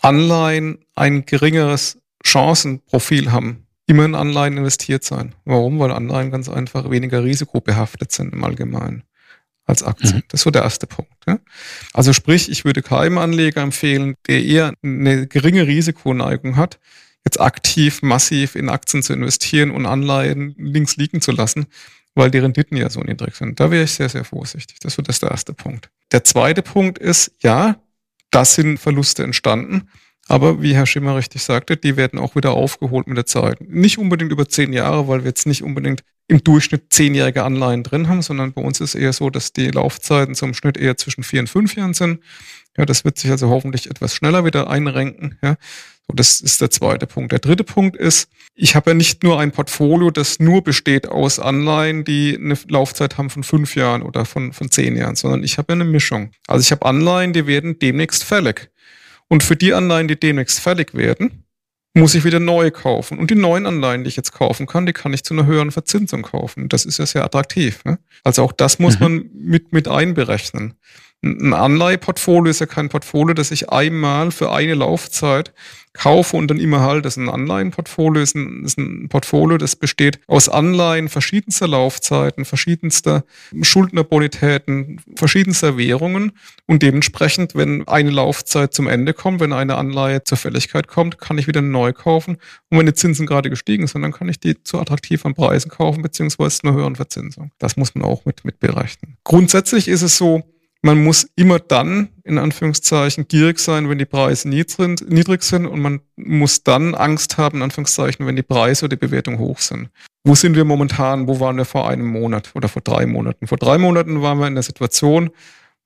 Anleihen 0.00 0.84
ein 0.94 1.26
geringeres 1.26 1.98
Chancenprofil 2.24 3.30
haben, 3.30 3.66
immer 3.86 4.06
in 4.06 4.14
Anleihen 4.14 4.56
investiert 4.56 5.04
sein. 5.04 5.34
Warum? 5.44 5.78
Weil 5.78 5.90
Anleihen 5.90 6.30
ganz 6.30 6.48
einfach 6.48 6.90
weniger 6.90 7.22
risikobehaftet 7.22 8.12
sind 8.12 8.32
im 8.32 8.42
Allgemeinen 8.44 9.02
als 9.66 9.82
Aktien. 9.82 10.16
Mhm. 10.16 10.22
Das 10.28 10.42
so 10.42 10.50
der 10.50 10.62
erste 10.62 10.86
Punkt. 10.86 11.12
Ja? 11.26 11.38
Also 11.92 12.12
sprich, 12.12 12.50
ich 12.50 12.64
würde 12.64 12.82
keinem 12.82 13.18
Anleger 13.18 13.62
empfehlen, 13.62 14.14
der 14.26 14.42
eher 14.42 14.74
eine 14.82 15.26
geringe 15.26 15.66
Risikoneigung 15.66 16.56
hat, 16.56 16.78
jetzt 17.24 17.40
aktiv, 17.40 18.02
massiv 18.02 18.54
in 18.54 18.68
Aktien 18.68 19.02
zu 19.02 19.12
investieren 19.12 19.70
und 19.70 19.86
Anleihen 19.86 20.54
links 20.58 20.96
liegen 20.96 21.20
zu 21.20 21.32
lassen, 21.32 21.66
weil 22.14 22.30
die 22.30 22.38
Renditen 22.38 22.76
ja 22.76 22.90
so 22.90 23.00
niedrig 23.00 23.34
sind. 23.34 23.58
Da 23.58 23.70
wäre 23.70 23.84
ich 23.84 23.92
sehr, 23.92 24.08
sehr 24.08 24.24
vorsichtig. 24.24 24.78
Das 24.80 24.96
wird 24.96 25.08
das 25.08 25.20
der 25.20 25.30
erste 25.30 25.54
Punkt. 25.54 25.90
Der 26.12 26.24
zweite 26.24 26.62
Punkt 26.62 26.98
ist, 26.98 27.32
ja, 27.40 27.76
das 28.30 28.54
sind 28.54 28.78
Verluste 28.78 29.22
entstanden. 29.22 29.88
Aber 30.28 30.62
wie 30.62 30.74
Herr 30.74 30.86
Schimmer 30.86 31.16
richtig 31.16 31.42
sagte, 31.42 31.76
die 31.76 31.96
werden 31.96 32.18
auch 32.18 32.34
wieder 32.34 32.52
aufgeholt 32.52 33.06
mit 33.06 33.16
der 33.16 33.26
Zeit. 33.26 33.60
Nicht 33.60 33.98
unbedingt 33.98 34.32
über 34.32 34.48
zehn 34.48 34.72
Jahre, 34.72 35.06
weil 35.06 35.20
wir 35.20 35.28
jetzt 35.28 35.46
nicht 35.46 35.62
unbedingt 35.62 36.02
im 36.28 36.42
Durchschnitt 36.42 36.84
zehnjährige 36.90 37.42
Anleihen 37.42 37.82
drin 37.82 38.08
haben, 38.08 38.22
sondern 38.22 38.54
bei 38.54 38.62
uns 38.62 38.80
ist 38.80 38.94
eher 38.94 39.12
so, 39.12 39.28
dass 39.28 39.52
die 39.52 39.70
Laufzeiten 39.70 40.34
zum 40.34 40.54
Schnitt 40.54 40.78
eher 40.78 40.96
zwischen 40.96 41.22
vier 41.22 41.40
und 41.40 41.48
fünf 41.48 41.76
Jahren 41.76 41.92
sind. 41.92 42.20
Ja, 42.76 42.86
das 42.86 43.04
wird 43.04 43.18
sich 43.18 43.30
also 43.30 43.50
hoffentlich 43.50 43.90
etwas 43.90 44.14
schneller 44.14 44.44
wieder 44.44 44.70
einrenken. 44.70 45.38
Ja, 45.42 45.56
so, 46.08 46.14
das 46.14 46.40
ist 46.40 46.60
der 46.60 46.70
zweite 46.70 47.06
Punkt. 47.06 47.32
Der 47.32 47.38
dritte 47.38 47.64
Punkt 47.64 47.96
ist, 47.96 48.28
ich 48.54 48.74
habe 48.74 48.90
ja 48.90 48.94
nicht 48.94 49.22
nur 49.22 49.38
ein 49.38 49.52
Portfolio, 49.52 50.10
das 50.10 50.40
nur 50.40 50.62
besteht 50.62 51.08
aus 51.08 51.38
Anleihen, 51.38 52.04
die 52.04 52.38
eine 52.38 52.56
Laufzeit 52.68 53.18
haben 53.18 53.30
von 53.30 53.42
fünf 53.42 53.76
Jahren 53.76 54.02
oder 54.02 54.24
von, 54.24 54.52
von 54.52 54.70
zehn 54.70 54.96
Jahren, 54.96 55.16
sondern 55.16 55.42
ich 55.42 55.58
habe 55.58 55.72
ja 55.72 55.80
eine 55.80 55.90
Mischung. 55.90 56.30
Also 56.46 56.62
ich 56.62 56.72
habe 56.72 56.86
Anleihen, 56.86 57.32
die 57.32 57.46
werden 57.46 57.78
demnächst 57.78 58.24
fällig. 58.24 58.70
Und 59.34 59.42
für 59.42 59.56
die 59.56 59.74
Anleihen, 59.74 60.06
die 60.06 60.14
demnächst 60.14 60.60
fertig 60.60 60.94
werden, 60.94 61.42
muss 61.92 62.14
ich 62.14 62.22
wieder 62.22 62.38
neue 62.38 62.70
kaufen. 62.70 63.18
Und 63.18 63.32
die 63.32 63.34
neuen 63.34 63.66
Anleihen, 63.66 64.04
die 64.04 64.08
ich 64.08 64.14
jetzt 64.14 64.30
kaufen 64.30 64.68
kann, 64.68 64.86
die 64.86 64.92
kann 64.92 65.12
ich 65.12 65.24
zu 65.24 65.34
einer 65.34 65.44
höheren 65.44 65.72
Verzinsung 65.72 66.22
kaufen. 66.22 66.68
Das 66.68 66.84
ist 66.84 66.98
ja 66.98 67.06
sehr 67.06 67.24
attraktiv. 67.24 67.84
Ne? 67.84 67.98
Also 68.22 68.44
auch 68.44 68.52
das 68.52 68.78
muss 68.78 69.00
mhm. 69.00 69.02
man 69.02 69.30
mit, 69.34 69.72
mit 69.72 69.88
einberechnen. 69.88 70.74
Ein 71.20 71.52
Anleiheportfolio 71.52 72.48
ist 72.48 72.60
ja 72.60 72.66
kein 72.66 72.88
Portfolio, 72.88 73.34
das 73.34 73.50
ich 73.50 73.70
einmal 73.70 74.30
für 74.30 74.52
eine 74.52 74.74
Laufzeit 74.74 75.52
kaufe 75.94 76.36
und 76.36 76.48
dann 76.48 76.58
immer 76.58 76.80
halte. 76.80 77.02
Das 77.02 77.16
ist 77.16 77.22
ein 77.22 77.28
Anleihenportfolio, 77.28 78.22
ist 78.22 78.34
ein, 78.34 78.64
ist 78.64 78.78
ein 78.78 79.08
Portfolio, 79.08 79.56
das 79.58 79.76
besteht 79.76 80.20
aus 80.26 80.48
Anleihen 80.48 81.08
verschiedenster 81.08 81.68
Laufzeiten, 81.68 82.44
verschiedenster 82.44 83.24
Schuldnerbonitäten, 83.62 85.00
verschiedenster 85.14 85.78
Währungen 85.78 86.32
und 86.66 86.82
dementsprechend, 86.82 87.54
wenn 87.54 87.86
eine 87.88 88.10
Laufzeit 88.10 88.74
zum 88.74 88.88
Ende 88.88 89.14
kommt, 89.14 89.40
wenn 89.40 89.52
eine 89.52 89.76
Anleihe 89.76 90.22
zur 90.24 90.36
Fälligkeit 90.36 90.88
kommt, 90.88 91.18
kann 91.18 91.38
ich 91.38 91.46
wieder 91.46 91.62
neu 91.62 91.92
kaufen 91.92 92.36
und 92.70 92.78
wenn 92.78 92.86
die 92.86 92.94
Zinsen 92.94 93.26
gerade 93.26 93.48
gestiegen 93.48 93.86
sind, 93.86 94.02
dann 94.02 94.12
kann 94.12 94.28
ich 94.28 94.40
die 94.40 94.62
zu 94.62 94.80
attraktiven 94.80 95.34
Preisen 95.34 95.70
kaufen, 95.70 96.02
beziehungsweise 96.02 96.60
zu 96.60 96.66
einer 96.66 96.76
höheren 96.76 96.96
Verzinsung. 96.96 97.52
Das 97.58 97.76
muss 97.76 97.94
man 97.94 98.04
auch 98.04 98.24
mit, 98.24 98.44
mit 98.44 98.58
berechnen. 98.58 99.16
Grundsätzlich 99.22 99.88
ist 99.88 100.02
es 100.02 100.16
so, 100.16 100.42
man 100.84 101.02
muss 101.02 101.26
immer 101.34 101.60
dann, 101.60 102.10
in 102.24 102.36
Anführungszeichen, 102.36 103.26
gierig 103.26 103.58
sein, 103.58 103.88
wenn 103.88 103.96
die 103.96 104.04
Preise 104.04 104.50
niedrig 104.50 105.42
sind 105.42 105.66
und 105.66 105.80
man 105.80 106.02
muss 106.14 106.62
dann 106.62 106.94
Angst 106.94 107.38
haben, 107.38 107.56
in 107.56 107.62
Anführungszeichen, 107.62 108.26
wenn 108.26 108.36
die 108.36 108.42
Preise 108.42 108.84
oder 108.84 108.94
die 108.94 109.06
Bewertung 109.06 109.38
hoch 109.38 109.60
sind. 109.60 109.88
Wo 110.24 110.34
sind 110.34 110.56
wir 110.56 110.66
momentan? 110.66 111.26
Wo 111.26 111.40
waren 111.40 111.56
wir 111.56 111.64
vor 111.64 111.88
einem 111.88 112.06
Monat 112.06 112.50
oder 112.54 112.68
vor 112.68 112.82
drei 112.82 113.06
Monaten? 113.06 113.46
Vor 113.46 113.56
drei 113.56 113.78
Monaten 113.78 114.20
waren 114.20 114.38
wir 114.38 114.46
in 114.46 114.56
der 114.56 114.62
Situation, 114.62 115.30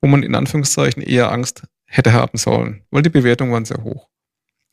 wo 0.00 0.08
man 0.08 0.24
in 0.24 0.34
Anführungszeichen 0.34 1.00
eher 1.00 1.30
Angst 1.30 1.62
hätte 1.84 2.12
haben 2.12 2.36
sollen, 2.36 2.82
weil 2.90 3.02
die 3.02 3.08
Bewertungen 3.08 3.52
waren 3.52 3.64
sehr 3.64 3.84
hoch. 3.84 4.08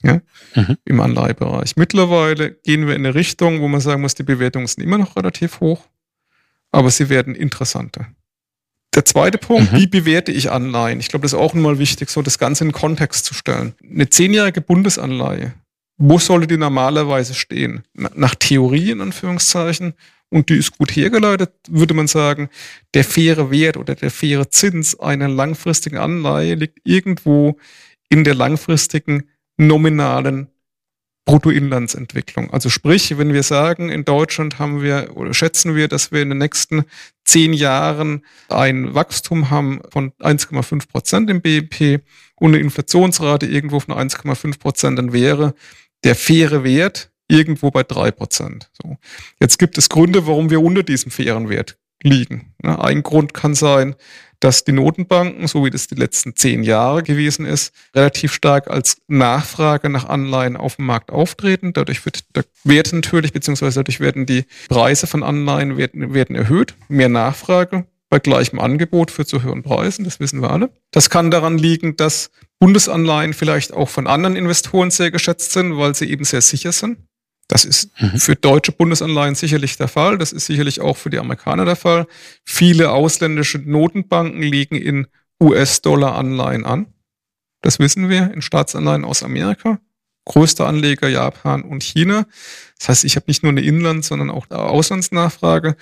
Ja, 0.02 0.22
mhm. 0.56 0.78
im 0.86 1.02
Anleihebereich. 1.02 1.76
Mittlerweile 1.76 2.52
gehen 2.52 2.88
wir 2.88 2.96
in 2.96 3.06
eine 3.06 3.14
Richtung, 3.14 3.62
wo 3.62 3.68
man 3.68 3.80
sagen 3.80 4.02
muss, 4.02 4.16
die 4.16 4.24
Bewertungen 4.24 4.66
sind 4.66 4.84
immer 4.84 4.98
noch 4.98 5.16
relativ 5.16 5.60
hoch, 5.60 5.86
aber 6.72 6.90
sie 6.90 7.10
werden 7.10 7.36
interessanter. 7.36 8.08
Der 8.96 9.04
zweite 9.04 9.38
Punkt, 9.38 9.74
mhm. 9.74 9.78
wie 9.78 9.88
bewerte 9.88 10.32
ich 10.32 10.50
Anleihen? 10.50 11.00
Ich 11.00 11.10
glaube, 11.10 11.24
das 11.24 11.34
ist 11.34 11.40
auch 11.40 11.54
mal 11.54 11.80
wichtig, 11.80 12.10
so 12.10 12.22
das 12.22 12.40
Ganze 12.40 12.64
in 12.64 12.72
Kontext 12.72 13.26
zu 13.26 13.34
stellen. 13.34 13.76
Eine 13.84 14.10
zehnjährige 14.10 14.62
Bundesanleihe, 14.62 15.54
wo 15.98 16.18
sollte 16.18 16.48
die 16.48 16.58
normalerweise 16.58 17.34
stehen? 17.34 17.84
Nach 17.94 18.36
Theorie 18.36 18.92
in 18.92 19.02
Anführungszeichen, 19.02 19.94
und 20.30 20.50
die 20.50 20.56
ist 20.56 20.78
gut 20.78 20.92
hergeleitet, 20.92 21.52
würde 21.70 21.94
man 21.94 22.08
sagen, 22.08 22.50
der 22.94 23.04
faire 23.04 23.52
Wert 23.52 23.78
oder 23.78 23.96
der 23.96 24.12
faire 24.12 24.50
Zins 24.50 25.00
einer 25.00 25.28
langfristigen 25.28 25.98
Anleihe 25.98 26.56
liegt 26.56 26.80
irgendwo 26.84 27.58
in 28.10 28.24
der 28.24 28.34
langfristigen 28.34 29.30
nominalen 29.58 30.50
Bruttoinlandsentwicklung. 31.26 32.52
Also 32.52 32.70
sprich, 32.70 33.18
wenn 33.18 33.34
wir 33.34 33.44
sagen, 33.44 33.90
in 33.90 34.06
Deutschland 34.06 34.60
haben 34.60 34.82
wir 34.82 35.16
oder 35.16 35.34
schätzen 35.34 35.76
wir, 35.76 35.88
dass 35.88 36.12
wir 36.12 36.22
in 36.22 36.30
den 36.30 36.38
nächsten 36.38 36.86
zehn 37.26 37.54
Jahren 37.54 38.24
ein 38.48 38.94
Wachstum 38.94 39.50
haben 39.50 39.82
von 39.90 40.12
1,5 40.14 40.88
Prozent 40.88 41.30
im 41.30 41.42
BIP 41.42 42.02
und 42.36 42.54
eine 42.54 42.60
Inflationsrate 42.60 43.48
irgendwo 43.48 43.80
von 43.80 43.96
1,5 43.96 44.60
Prozent, 44.60 45.00
dann 45.00 45.12
wäre 45.12 45.56
der 46.04 46.16
faire 46.16 46.64
Wert 46.64 47.12
irgendwo 47.28 47.72
bei 47.72 47.84
drei 47.84 48.12
Prozent. 48.12 48.70
So. 48.82 48.98
Jetzt 49.40 49.58
gibt 49.58 49.78
es 49.78 49.90
Gründe, 49.90 50.28
warum 50.28 50.50
wir 50.50 50.62
unter 50.62 50.84
diesem 50.84 51.12
fairen 51.12 51.50
Wert 51.50 51.78
liegen. 52.06 52.54
Ein 52.64 53.04
Grund 53.04 53.34
kann 53.34 53.54
sein, 53.54 53.96
dass 54.40 54.64
die 54.64 54.74
Notenbanken, 54.74 55.48
so 55.48 55.66
wie 55.66 55.70
das 55.70 55.88
die 55.88 55.96
letzten 55.96 56.36
zehn 56.36 56.64
Jahre 56.64 57.04
gewesen 57.04 57.46
ist, 57.46 57.74
relativ 57.96 58.34
stark 58.34 58.70
als 58.70 58.98
Nachfrage 59.08 59.90
nach 59.90 60.08
Anleihen 60.08 60.56
auf 60.56 60.76
dem 60.76 60.86
Markt 60.86 61.10
auftreten. 61.10 61.74
Dadurch 61.74 62.06
wird 62.06 62.36
der 62.36 62.46
Wert 62.64 62.94
natürlich, 62.94 63.34
beziehungsweise 63.34 63.80
dadurch 63.80 64.00
werden 64.00 64.26
die 64.26 64.46
Preise 64.70 65.08
von 65.08 65.24
Anleihen 65.24 65.78
werden, 65.78 66.14
werden 66.14 66.36
erhöht. 66.36 66.76
Mehr 66.90 67.10
Nachfrage 67.10 67.86
bei 68.10 68.20
gleichem 68.20 68.60
Angebot 68.60 69.10
führt 69.10 69.28
zu 69.28 69.42
höheren 69.42 69.64
Preisen, 69.64 70.06
das 70.06 70.20
wissen 70.20 70.42
wir 70.42 70.52
alle. 70.52 70.70
Das 70.92 71.10
kann 71.10 71.32
daran 71.32 71.58
liegen, 71.58 71.98
dass 71.98 72.30
Bundesanleihen 72.60 73.34
vielleicht 73.34 73.74
auch 73.74 73.90
von 73.90 74.06
anderen 74.06 74.36
Investoren 74.36 74.92
sehr 74.92 75.12
geschätzt 75.12 75.54
sind, 75.54 75.76
weil 75.78 75.96
sie 75.96 76.10
eben 76.10 76.24
sehr 76.24 76.42
sicher 76.42 76.72
sind. 76.72 77.00
Das 77.48 77.64
ist 77.64 77.92
mhm. 78.02 78.18
für 78.18 78.36
deutsche 78.36 78.72
Bundesanleihen 78.72 79.36
sicherlich 79.36 79.78
der 79.78 79.88
Fall. 79.88 80.18
Das 80.18 80.32
ist 80.32 80.48
sicherlich 80.48 80.82
auch 80.82 80.98
für 80.98 81.10
die 81.10 81.20
Amerikaner 81.20 81.66
der 81.66 81.76
Fall. 81.76 82.08
Viele 82.44 82.92
ausländische 82.92 83.60
Notenbanken 83.60 84.42
legen 84.42 84.76
in 84.76 85.08
US-Dollar-Anleihen 85.42 86.66
an. 86.66 86.88
Das 87.62 87.80
wissen 87.80 88.10
wir 88.10 88.32
in 88.34 88.42
Staatsanleihen 88.42 89.06
aus 89.06 89.24
Amerika. 89.24 89.80
Größter 90.26 90.68
Anleger 90.68 91.08
Japan 91.08 91.62
und 91.62 91.84
China. 91.84 92.26
Das 92.80 92.90
heißt, 92.90 93.04
ich 93.06 93.16
habe 93.16 93.26
nicht 93.28 93.44
nur 93.44 93.52
eine 93.52 93.62
Inlands-, 93.62 94.08
sondern 94.08 94.32
auch 94.32 94.50
eine 94.50 94.60
Auslandsnachfrage. 94.60 95.76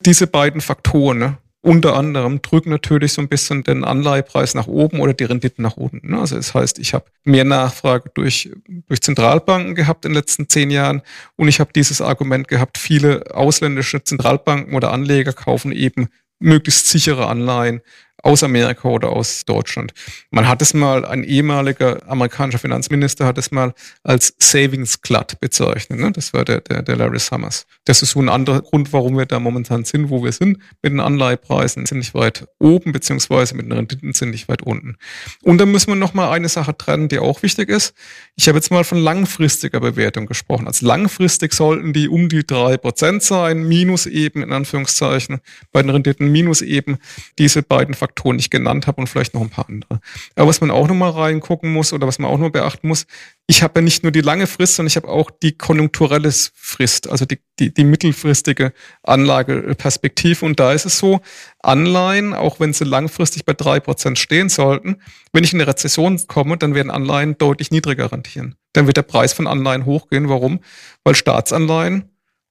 Diese 0.00 0.26
beiden 0.26 0.60
Faktoren, 0.60 1.18
ne, 1.18 1.38
unter 1.66 1.96
anderem 1.96 2.42
drücken 2.42 2.70
natürlich 2.70 3.12
so 3.12 3.20
ein 3.20 3.28
bisschen 3.28 3.64
den 3.64 3.82
Anleihepreis 3.82 4.54
nach 4.54 4.68
oben 4.68 5.00
oder 5.00 5.14
die 5.14 5.24
Renditen 5.24 5.62
nach 5.62 5.76
unten. 5.76 6.12
Ne? 6.12 6.20
Also 6.20 6.36
das 6.36 6.54
heißt, 6.54 6.78
ich 6.78 6.94
habe 6.94 7.06
mehr 7.24 7.42
Nachfrage 7.42 8.08
durch, 8.14 8.50
durch 8.86 9.00
Zentralbanken 9.00 9.74
gehabt 9.74 10.04
in 10.04 10.12
den 10.12 10.16
letzten 10.16 10.48
zehn 10.48 10.70
Jahren 10.70 11.02
und 11.34 11.48
ich 11.48 11.58
habe 11.58 11.72
dieses 11.74 12.00
Argument 12.00 12.46
gehabt, 12.46 12.78
viele 12.78 13.34
ausländische 13.34 14.04
Zentralbanken 14.04 14.74
oder 14.74 14.92
Anleger 14.92 15.32
kaufen 15.32 15.72
eben 15.72 16.06
möglichst 16.38 16.86
sichere 16.86 17.26
Anleihen 17.26 17.80
aus 18.26 18.42
Amerika 18.42 18.88
oder 18.88 19.10
aus 19.10 19.44
Deutschland. 19.44 19.94
Man 20.30 20.48
hat 20.48 20.60
es 20.60 20.74
mal, 20.74 21.04
ein 21.04 21.22
ehemaliger 21.22 22.02
amerikanischer 22.10 22.58
Finanzminister 22.58 23.24
hat 23.24 23.38
es 23.38 23.52
mal 23.52 23.72
als 24.02 24.34
Savings 24.40 25.00
Glut 25.00 25.38
bezeichnet. 25.38 26.00
Ne? 26.00 26.10
Das 26.10 26.34
war 26.34 26.44
der, 26.44 26.60
der, 26.60 26.82
der 26.82 26.96
Larry 26.96 27.20
Summers. 27.20 27.66
Das 27.84 28.02
ist 28.02 28.10
so 28.10 28.20
ein 28.20 28.28
anderer 28.28 28.62
Grund, 28.62 28.92
warum 28.92 29.16
wir 29.16 29.26
da 29.26 29.38
momentan 29.38 29.84
sind, 29.84 30.10
wo 30.10 30.24
wir 30.24 30.32
sind. 30.32 30.58
Mit 30.82 30.92
den 30.92 30.98
Anleihepreisen 30.98 31.84
nicht 31.92 32.14
weit 32.14 32.48
oben, 32.58 32.90
beziehungsweise 32.90 33.54
mit 33.54 33.66
den 33.66 33.72
Renditen 33.72 34.12
nicht 34.30 34.48
weit 34.48 34.62
unten. 34.62 34.96
Und 35.44 35.58
dann 35.58 35.70
müssen 35.70 35.88
wir 35.88 35.94
noch 35.94 36.12
mal 36.12 36.32
eine 36.32 36.48
Sache 36.48 36.76
trennen, 36.76 37.08
die 37.08 37.20
auch 37.20 37.44
wichtig 37.44 37.68
ist. 37.68 37.94
Ich 38.34 38.48
habe 38.48 38.58
jetzt 38.58 38.72
mal 38.72 38.82
von 38.82 38.98
langfristiger 38.98 39.78
Bewertung 39.78 40.26
gesprochen. 40.26 40.66
Als 40.66 40.82
langfristig 40.82 41.54
sollten 41.54 41.92
die 41.92 42.08
um 42.08 42.28
die 42.28 42.44
drei 42.44 42.76
Prozent 42.76 43.22
sein, 43.22 43.68
minus 43.68 44.06
eben 44.06 44.42
in 44.42 44.52
Anführungszeichen, 44.52 45.38
bei 45.70 45.80
den 45.80 45.90
Renditen 45.90 46.32
minus 46.32 46.60
eben 46.60 46.98
diese 47.38 47.62
beiden 47.62 47.94
Faktoren, 47.94 48.15
die 48.24 48.40
ich 48.40 48.50
genannt 48.50 48.86
habe 48.86 49.00
und 49.00 49.06
vielleicht 49.06 49.34
noch 49.34 49.40
ein 49.40 49.50
paar 49.50 49.68
andere. 49.68 50.00
Aber 50.34 50.48
was 50.48 50.60
man 50.60 50.70
auch 50.70 50.88
noch 50.88 50.94
mal 50.94 51.10
reingucken 51.10 51.72
muss 51.72 51.92
oder 51.92 52.06
was 52.06 52.18
man 52.18 52.30
auch 52.30 52.38
noch 52.38 52.50
beachten 52.50 52.88
muss, 52.88 53.06
ich 53.46 53.62
habe 53.62 53.78
ja 53.78 53.82
nicht 53.82 54.02
nur 54.02 54.12
die 54.12 54.20
lange 54.20 54.46
Frist, 54.46 54.76
sondern 54.76 54.88
ich 54.88 54.96
habe 54.96 55.08
auch 55.08 55.30
die 55.30 55.56
konjunkturelle 55.56 56.32
Frist, 56.54 57.08
also 57.08 57.24
die, 57.24 57.38
die, 57.58 57.72
die 57.72 57.84
mittelfristige 57.84 58.72
Anlageperspektive. 59.02 60.44
Und 60.44 60.58
da 60.58 60.72
ist 60.72 60.86
es 60.86 60.98
so, 60.98 61.20
Anleihen, 61.60 62.34
auch 62.34 62.58
wenn 62.58 62.72
sie 62.72 62.84
langfristig 62.84 63.44
bei 63.44 63.52
drei 63.52 63.78
Prozent 63.78 64.18
stehen 64.18 64.48
sollten, 64.48 64.96
wenn 65.32 65.44
ich 65.44 65.52
in 65.52 65.60
eine 65.60 65.68
Rezession 65.68 66.20
komme, 66.26 66.56
dann 66.56 66.74
werden 66.74 66.90
Anleihen 66.90 67.38
deutlich 67.38 67.70
niedriger 67.70 68.10
rentieren. 68.10 68.56
Dann 68.72 68.86
wird 68.86 68.96
der 68.96 69.02
Preis 69.02 69.32
von 69.32 69.46
Anleihen 69.46 69.84
hochgehen. 69.84 70.28
Warum? 70.28 70.60
Weil 71.04 71.14
Staatsanleihen 71.14 72.10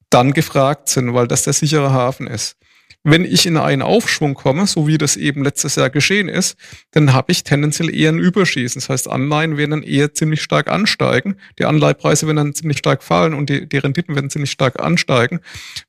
dann 0.10 0.34
gefragt 0.34 0.90
sind, 0.90 1.14
weil 1.14 1.28
das 1.28 1.44
der 1.44 1.54
sichere 1.54 1.92
Hafen 1.92 2.28
ist. 2.28 2.58
Wenn 3.08 3.24
ich 3.24 3.46
in 3.46 3.56
einen 3.56 3.84
Aufschwung 3.84 4.34
komme, 4.34 4.66
so 4.66 4.88
wie 4.88 4.98
das 4.98 5.16
eben 5.16 5.44
letztes 5.44 5.76
Jahr 5.76 5.92
geschehen 5.92 6.28
ist, 6.28 6.58
dann 6.90 7.14
habe 7.14 7.32
ich 7.32 7.44
tendenziell 7.44 7.94
eher 7.94 8.12
ein 8.12 8.18
Überschießen. 8.18 8.80
Das 8.80 8.90
heißt, 8.90 9.08
Anleihen 9.08 9.58
werden 9.58 9.70
dann 9.70 9.84
eher 9.84 10.16
ziemlich 10.16 10.42
stark 10.42 10.72
ansteigen. 10.72 11.36
Die 11.60 11.66
Anleihpreise 11.66 12.26
werden 12.26 12.38
dann 12.38 12.56
ziemlich 12.56 12.80
stark 12.80 13.04
fallen 13.04 13.36
und 13.36 13.48
die, 13.48 13.70
die 13.70 13.78
Renditen 13.78 14.16
werden 14.16 14.32
ziemlich 14.32 14.50
stark 14.50 14.80
ansteigen. 14.82 15.40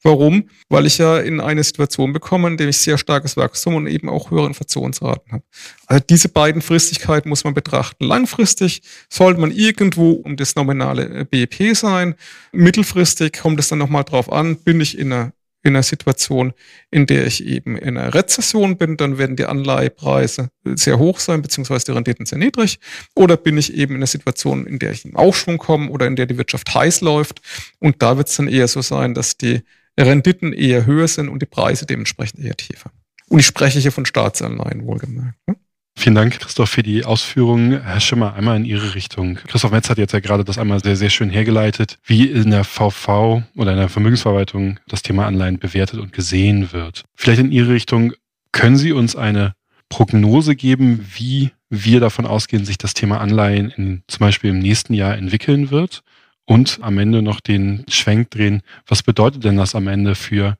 Warum? 0.03 0.51
Weil 0.69 0.85
ich 0.85 0.99
ja 0.99 1.19
in 1.19 1.41
eine 1.41 1.65
Situation 1.65 2.13
bekomme, 2.13 2.49
in 2.49 2.59
der 2.59 2.69
ich 2.69 2.77
sehr 2.77 2.99
starkes 2.99 3.39
Wachstum 3.39 3.77
und 3.77 3.87
eben 3.87 4.11
auch 4.11 4.31
höhere 4.31 4.49
Inflationsraten 4.49 5.33
habe. 5.33 5.45
Also 5.87 6.05
diese 6.11 6.29
beiden 6.29 6.61
Fristigkeiten 6.61 7.31
muss 7.31 7.45
man 7.45 7.55
betrachten. 7.55 8.05
Langfristig 8.05 8.83
sollte 9.09 9.41
man 9.41 9.53
irgendwo 9.53 10.13
um 10.13 10.37
das 10.37 10.55
nominale 10.55 11.25
BIP 11.25 11.75
sein. 11.75 12.15
Mittelfristig 12.53 13.33
kommt 13.41 13.59
es 13.59 13.69
dann 13.69 13.79
nochmal 13.79 14.05
drauf 14.05 14.31
an, 14.31 14.57
bin 14.57 14.83
ich 14.83 14.99
in 14.99 15.15
einer 15.15 15.33
in 15.67 15.75
einer 15.75 15.83
Situation, 15.83 16.53
in 16.91 17.07
der 17.07 17.27
ich 17.27 17.45
eben 17.45 17.77
in 17.77 17.99
einer 17.99 18.15
Rezession 18.15 18.79
bin, 18.79 18.97
dann 18.97 19.19
werden 19.19 19.37
die 19.37 19.45
Anleihepreise 19.45 20.51
sehr 20.65 20.99
hoch 20.99 21.19
sein, 21.19 21.43
beziehungsweise 21.43 21.87
die 21.87 21.93
Renditen 21.93 22.25
sehr 22.25 22.39
niedrig. 22.39 22.79
Oder 23.15 23.37
bin 23.37 23.59
ich 23.59 23.75
eben 23.75 23.95
in 23.95 23.99
einer 23.99 24.07
Situation, 24.07 24.67
in 24.67 24.79
der 24.79 24.93
ich 24.93 25.05
in 25.05 25.17
Aufschwung 25.17 25.59
komme 25.59 25.91
oder 25.91 26.07
in 26.07 26.17
der 26.17 26.27
die 26.27 26.39
Wirtschaft 26.39 26.73
heiß 26.73 27.01
läuft. 27.01 27.41
Und 27.81 28.01
da 28.01 28.17
wird 28.17 28.29
es 28.29 28.37
dann 28.37 28.49
eher 28.49 28.69
so 28.69 28.81
sein, 28.81 29.15
dass 29.15 29.37
die 29.37 29.63
Renditen 29.99 30.53
eher 30.53 30.87
höher 30.87 31.09
sind 31.09 31.29
und 31.29 31.43
die 31.43 31.47
Preise 31.47 31.85
dementsprechend 31.85 32.45
eher 32.45 32.57
tiefer. 32.57 32.91
Und 33.29 33.41
ich 33.41 33.47
spreche 33.47 33.81
hier 33.81 33.93
von 33.93 34.07
Staatsanleihen 34.07 34.87
wohlgemerkt. 34.87 35.37
Ne? 35.49 35.57
Vielen 35.99 36.15
Dank, 36.15 36.39
Christoph, 36.39 36.71
für 36.71 36.83
die 36.83 37.05
Ausführungen. 37.05 37.83
Herr 37.83 38.01
Schimmer, 38.01 38.35
einmal 38.35 38.57
in 38.57 38.65
Ihre 38.65 38.95
Richtung. 38.95 39.39
Christoph 39.47 39.73
Metz 39.73 39.89
hat 39.89 39.99
jetzt 39.99 40.13
ja 40.13 40.21
gerade 40.21 40.45
das 40.45 40.59
einmal 40.59 40.81
sehr, 40.81 40.95
sehr 40.95 41.11
schön 41.11 41.31
hergeleitet, 41.31 41.99
wie 42.05 42.27
in 42.27 42.51
der 42.51 42.65
VV 42.65 43.43
oder 43.57 43.73
in 43.73 43.79
der 43.79 43.89
Vermögensverwaltung 43.89 44.79
das 44.87 45.03
Thema 45.03 45.27
Anleihen 45.27 45.59
bewertet 45.59 45.99
und 45.99 46.13
gesehen 46.13 46.73
wird. 46.73 47.05
Vielleicht 47.15 47.41
in 47.41 47.51
Ihre 47.51 47.73
Richtung, 47.73 48.13
können 48.53 48.77
Sie 48.77 48.93
uns 48.93 49.17
eine 49.17 49.55
Prognose 49.89 50.55
geben, 50.55 51.05
wie 51.15 51.51
wir 51.71 51.99
davon 51.99 52.27
ausgehen, 52.27 52.65
sich 52.65 52.79
das 52.79 52.95
Thema 52.95 53.21
Anleihen 53.21 53.71
in, 53.71 54.03
zum 54.07 54.21
Beispiel 54.21 54.51
im 54.51 54.59
nächsten 54.59 54.95
Jahr 54.95 55.17
entwickeln 55.17 55.71
wird? 55.71 56.03
Und 56.45 56.79
am 56.83 56.99
Ende 56.99 57.23
noch 57.23 57.41
den 57.41 57.85
Schwenk 57.89 58.31
drehen. 58.31 58.63
Was 58.87 59.03
bedeutet 59.03 59.43
denn 59.43 59.57
das 59.57 59.75
am 59.75 59.89
Ende 59.89 60.15
für 60.15 60.57